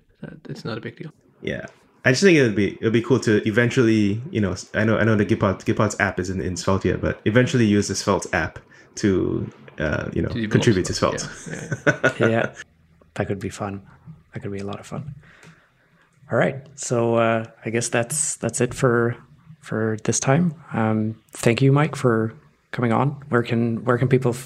[0.49, 1.13] It's not a big deal.
[1.43, 1.67] yeah.
[2.07, 5.05] I just think it'd be it'd be cool to eventually, you know, I know I
[5.05, 8.59] know the Gitpod Gitpod's app isn't in Svelte yet, but eventually use the Svelte app
[8.97, 11.19] to uh, you know develop contribute to stuff.
[11.19, 11.87] Svelte.
[11.87, 12.27] Yeah, yeah.
[12.29, 12.55] yeah,
[13.15, 13.83] that could be fun.
[14.33, 15.15] That could be a lot of fun.
[16.31, 19.17] All right, so uh, I guess that's that's it for
[19.61, 20.55] for this time.
[20.75, 22.35] Um, thank you, Mike, for
[22.71, 23.13] coming on.
[23.31, 24.37] Where can where can people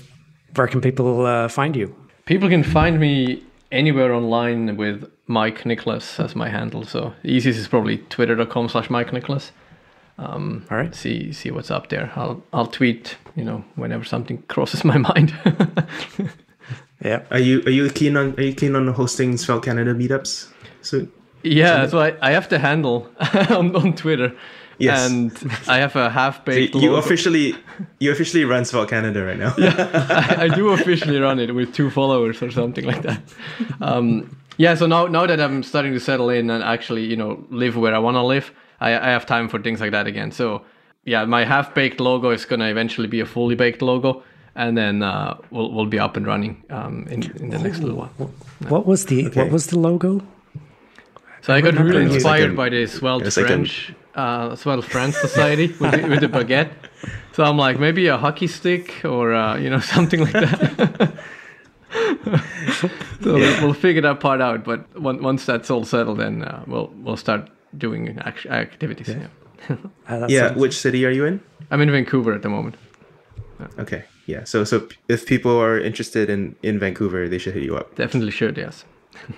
[0.54, 1.94] where can people uh, find you?
[2.26, 6.84] People can find me anywhere online with Mike Nikles as my handle.
[6.84, 9.50] So the easiest is probably twitter.com slash Mike Nikles.
[10.18, 12.10] Um, All right, See see what's up there.
[12.16, 15.32] I'll I'll tweet, you know, whenever something crosses my mind.
[17.04, 20.48] yeah, Are you are you keen on are you keen on hosting Svelte Canada meetups
[20.82, 21.12] soon?
[21.44, 23.08] yeah, so I, I have the handle
[23.50, 24.32] on, on Twitter.
[24.78, 25.10] Yes.
[25.10, 25.32] And
[25.66, 27.54] I have a half baked You officially
[27.98, 29.52] you officially run Svelte Canada right now.
[29.58, 33.20] I, I do officially run it with two followers or something like that.
[33.80, 37.44] Um, yeah, so now now that I'm starting to settle in and actually, you know,
[37.50, 40.30] live where I want to live, I, I have time for things like that again.
[40.32, 40.62] So
[41.04, 44.22] yeah, my half baked logo is gonna eventually be a fully baked logo,
[44.54, 47.96] and then uh, we'll we'll be up and running um, in in the next little
[47.96, 48.30] while.
[48.68, 49.42] what was the Okay.
[49.42, 50.20] what was the logo?
[51.48, 53.48] So I got really it was inspired like a- by the Svelte it like a-
[53.48, 56.70] French, uh, Svelte French Society with the, with the baguette.
[57.32, 61.14] So I'm like maybe a hockey stick or uh, you know something like that.
[63.22, 64.62] so we'll, we'll figure that part out.
[64.62, 69.08] But on- once that's all settled, then uh, we'll we'll start doing act- activities.
[69.08, 69.76] Yeah.
[70.06, 71.40] Uh, yeah, which city are you in?
[71.70, 72.74] I'm in Vancouver at the moment.
[73.78, 74.04] Okay.
[74.26, 74.44] Yeah.
[74.44, 77.94] So so if people are interested in in Vancouver, they should hit you up.
[77.94, 78.58] Definitely should.
[78.58, 78.84] Yes.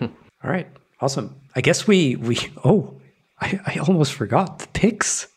[0.01, 0.67] all right,
[1.01, 1.35] awesome.
[1.57, 2.95] I guess we we oh,
[3.41, 5.29] I I almost forgot the picks,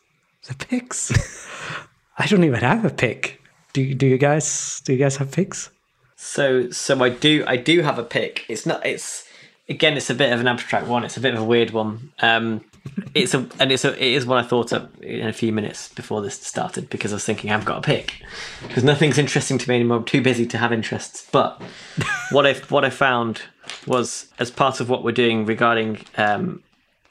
[0.48, 1.12] the picks.
[2.18, 3.42] I don't even have a pick.
[3.74, 5.70] Do you- do you guys do you guys have picks?
[6.16, 8.46] So so I do I do have a pick.
[8.48, 9.26] It's not it's
[9.68, 11.04] again it's a bit of an abstract one.
[11.04, 12.12] It's a bit of a weird one.
[12.22, 12.62] Um
[13.16, 15.90] it's a and it's a it is one I thought up in a few minutes
[15.90, 18.22] before this started because I was thinking I've got a pick
[18.68, 19.98] because nothing's interesting to me anymore.
[19.98, 21.28] I'm too busy to have interests.
[21.32, 21.62] But
[22.32, 23.42] what I what I found
[23.88, 26.64] was as part of what we're doing regarding um,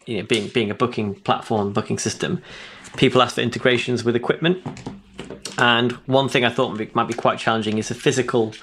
[0.06, 2.42] you know being being a booking platform booking system,
[2.96, 4.62] people ask for integrations with equipment.
[5.58, 8.54] And one thing I thought might be, quite challenging is a physical.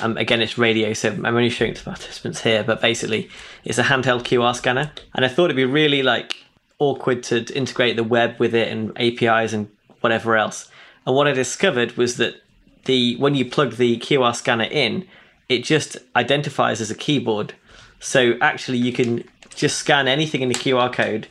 [0.00, 2.62] Um, again, it's radio, so I'm only showing to participants here.
[2.62, 3.28] But basically,
[3.64, 6.36] it's a handheld QR scanner, and I thought it'd be really like
[6.78, 9.68] awkward to integrate the web with it and APIs and
[10.00, 10.70] whatever else.
[11.06, 12.40] And what I discovered was that
[12.84, 15.06] the when you plug the QR scanner in,
[15.48, 17.54] it just identifies as a keyboard.
[18.00, 19.24] So actually, you can
[19.54, 21.26] just scan anything in the QR code,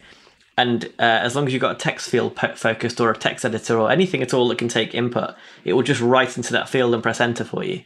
[0.57, 3.45] and uh, as long as you've got a text field po- focused or a text
[3.45, 6.67] editor or anything at all that can take input, it will just write into that
[6.67, 7.83] field and press enter for you.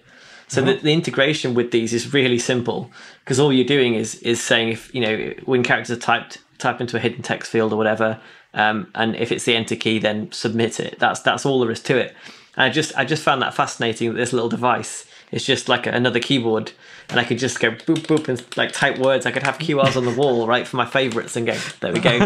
[0.47, 2.91] So the, the integration with these is really simple
[3.23, 6.81] because all you're doing is is saying if you know when characters are typed type
[6.81, 8.19] into a hidden text field or whatever,
[8.53, 10.99] um, and if it's the enter key, then submit it.
[10.99, 12.13] That's that's all there is to it.
[12.57, 15.87] And I just I just found that fascinating that this little device is just like
[15.87, 16.71] another keyboard,
[17.09, 19.25] and I could just go boop boop and like type words.
[19.25, 21.99] I could have QRs on the wall right for my favorites and go there we
[21.99, 22.19] go,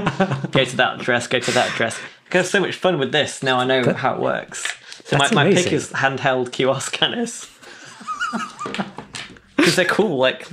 [0.52, 1.98] go to that address, go to that address.
[1.98, 3.44] I could have so much fun with this.
[3.44, 4.66] Now I know how it works.
[5.06, 7.50] So my, my pick is handheld QR scanners
[9.56, 10.18] because they're cool.
[10.18, 10.48] Like,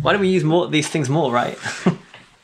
[0.00, 1.30] why don't we use more these things more?
[1.30, 1.58] Right?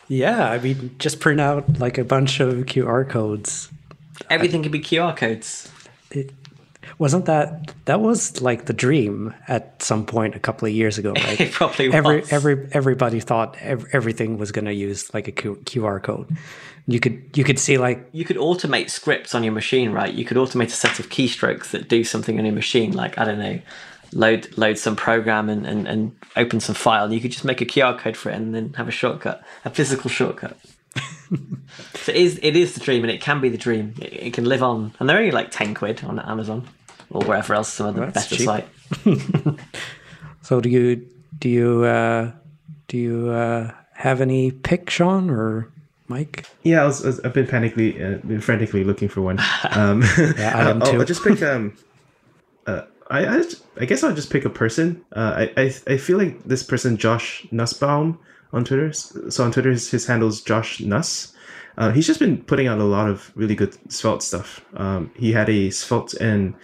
[0.09, 3.71] Yeah, I mean, just print out like a bunch of QR codes.
[4.29, 5.71] Everything can be QR codes.
[6.99, 11.13] Wasn't that that was like the dream at some point a couple of years ago?
[11.13, 11.41] Right?
[11.45, 12.33] It probably every was.
[12.33, 16.37] every everybody thought ev- everything was going to use like a Q- QR code.
[16.87, 20.13] You could you could see like you could automate scripts on your machine, right?
[20.13, 23.25] You could automate a set of keystrokes that do something on your machine, like I
[23.25, 23.61] don't know,
[24.13, 27.13] load load some program and, and, and open some file.
[27.13, 29.71] You could just make a QR code for it and then have a shortcut, a
[29.71, 30.57] physical shortcut.
[31.95, 33.95] so it is it is the dream, and it can be the dream.
[34.01, 36.69] It, it can live on, and they're only like ten quid on Amazon
[37.11, 38.47] or wherever else some other That's better cheap.
[38.47, 38.69] site.
[40.43, 41.07] so do you
[41.39, 42.33] do you uh,
[42.89, 45.71] do you uh, have any pick, Sean or
[46.09, 46.47] Mike?
[46.63, 49.39] Yeah, I was, I was- I've been panically, uh, been frantically looking for one.
[49.71, 50.99] Um, Yeah, I am I'll, too.
[51.01, 51.43] I'll just pick.
[51.43, 51.77] Um,
[52.67, 55.03] uh, I, I, just- I guess I'll just pick a person.
[55.13, 58.19] Uh, I, I, I feel like this person, Josh Nussbaum,
[58.53, 58.93] on Twitter.
[58.93, 61.33] So on Twitter, his, his handle's Josh Nuss.
[61.77, 64.65] Uh, he's just been putting out a lot of really good Svelte stuff.
[64.77, 66.55] Um, he had a Svelte and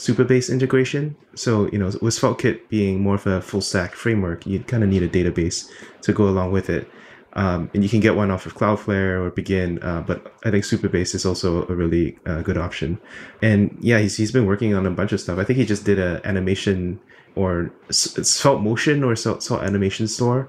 [0.00, 1.14] Supabase integration.
[1.34, 4.88] So, you know, with SvelteKit being more of a full stack framework, you kind of
[4.88, 5.68] need a database
[6.02, 6.88] to go along with it.
[7.34, 10.64] Um, and you can get one off of Cloudflare or Begin, uh, but I think
[10.64, 12.98] Supabase is also a really uh, good option.
[13.42, 15.38] And yeah, he's, he's been working on a bunch of stuff.
[15.38, 16.98] I think he just did an animation
[17.36, 20.48] or s- Svelte Motion or Svelte, Svelte Animation Store.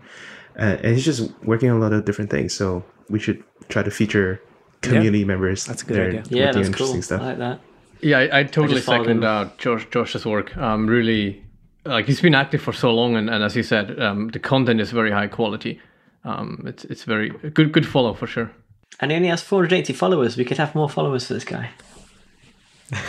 [0.57, 2.53] Uh, and he's just working on a lot of different things.
[2.53, 4.41] So we should try to feature
[4.81, 5.65] community members.
[5.65, 6.23] That's a good idea.
[6.29, 6.71] Yeah, that's on cool.
[6.71, 7.21] interesting stuff.
[7.21, 7.61] I like that.
[8.01, 10.55] Yeah, I, I totally just followed second uh, Josh, Josh's work.
[10.57, 11.43] Um, really,
[11.85, 14.81] like he's been active for so long, and, and as you said, um, the content
[14.81, 15.79] is very high quality.
[16.23, 18.51] Um, it's it's very good good follow for sure.
[18.99, 20.37] And he only has 480 followers.
[20.37, 21.71] We could have more followers for this guy.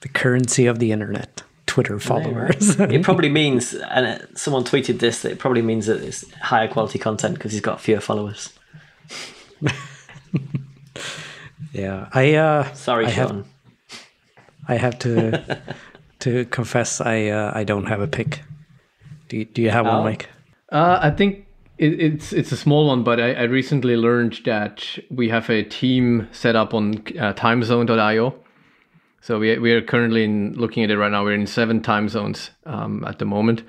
[0.00, 2.78] The currency of the internet, Twitter followers.
[2.78, 6.68] it probably means, and uh, someone tweeted this, that it probably means that it's higher
[6.68, 8.52] quality content because he's got fewer followers.
[11.72, 13.44] yeah, I uh, Sorry, I have-
[14.68, 15.58] I have to
[16.20, 18.42] to confess I uh, I don't have a pick.
[19.28, 19.90] Do you, do you have Oh.
[19.96, 20.28] one, Mike?
[20.70, 21.46] Uh, I think
[21.78, 25.62] it, it's it's a small one, but I, I recently learned that we have a
[25.62, 28.34] team set up on uh, timezone.io.
[29.20, 31.24] So we we are currently in, looking at it right now.
[31.24, 33.62] We're in seven time zones um, at the moment.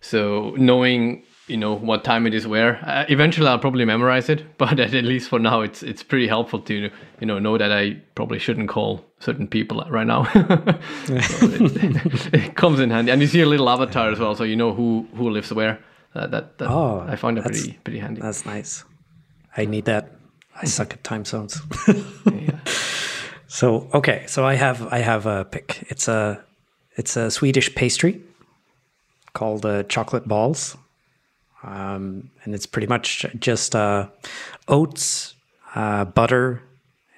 [0.00, 4.44] So knowing you know what time it is where, uh, eventually I'll probably memorize it.
[4.58, 6.90] But at, least for now, it's it's pretty helpful to
[7.20, 10.26] you know know that I probably shouldn't call certain people right now.
[11.08, 14.56] It, it comes in handy, and you see a little avatar as well, so you
[14.56, 15.78] know who who lives where.
[16.14, 18.20] Uh, that that Oh, I find that pretty pretty handy.
[18.20, 18.84] That's nice.
[19.56, 20.10] I need that.
[20.62, 21.60] I suck at time zones.
[22.26, 22.58] Yeah.
[23.52, 25.84] So okay, so I have I have a pick.
[25.90, 26.42] It's a
[26.96, 28.22] it's a Swedish pastry
[29.34, 30.74] called uh, chocolate balls,
[31.62, 34.08] um, and it's pretty much just uh,
[34.68, 35.34] oats,
[35.74, 36.62] uh, butter,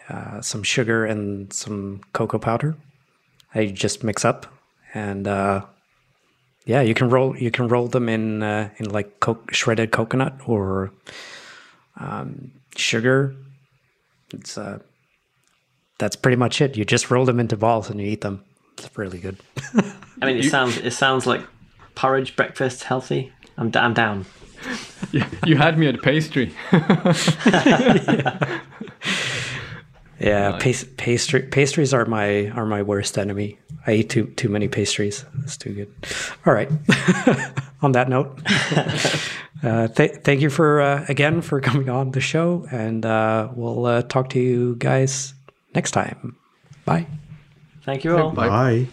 [0.09, 2.77] uh, some sugar, and some cocoa powder.
[3.55, 4.47] I just mix up,
[4.93, 5.65] and uh,
[6.67, 10.35] yeah, you can roll you can roll them in uh, in like co- shredded coconut
[10.47, 10.93] or
[11.97, 13.35] um, sugar.
[14.33, 14.79] It's uh,
[15.99, 16.77] that's pretty much it.
[16.77, 18.45] You just roll them into balls and you eat them.
[18.79, 19.37] It's really good.
[20.23, 21.43] I mean, it sounds it sounds like
[21.95, 23.33] porridge breakfast healthy.
[23.57, 24.27] I'm, d- I'm down.
[25.47, 26.53] you had me at pastry.
[30.21, 33.59] Yeah, pas- pastry pastries are my are my worst enemy.
[33.87, 35.25] I eat too too many pastries.
[35.43, 35.93] It's too good.
[36.47, 36.71] All right.
[37.83, 38.41] on that note,
[39.63, 43.85] uh, th- thank you for uh, again for coming on the show, and uh, we'll
[43.87, 45.35] uh, talk to you guys
[45.75, 46.37] next time.
[46.85, 47.07] Bye.
[47.83, 48.31] Thank you all.
[48.31, 48.49] Bye.
[48.49, 48.89] Bye.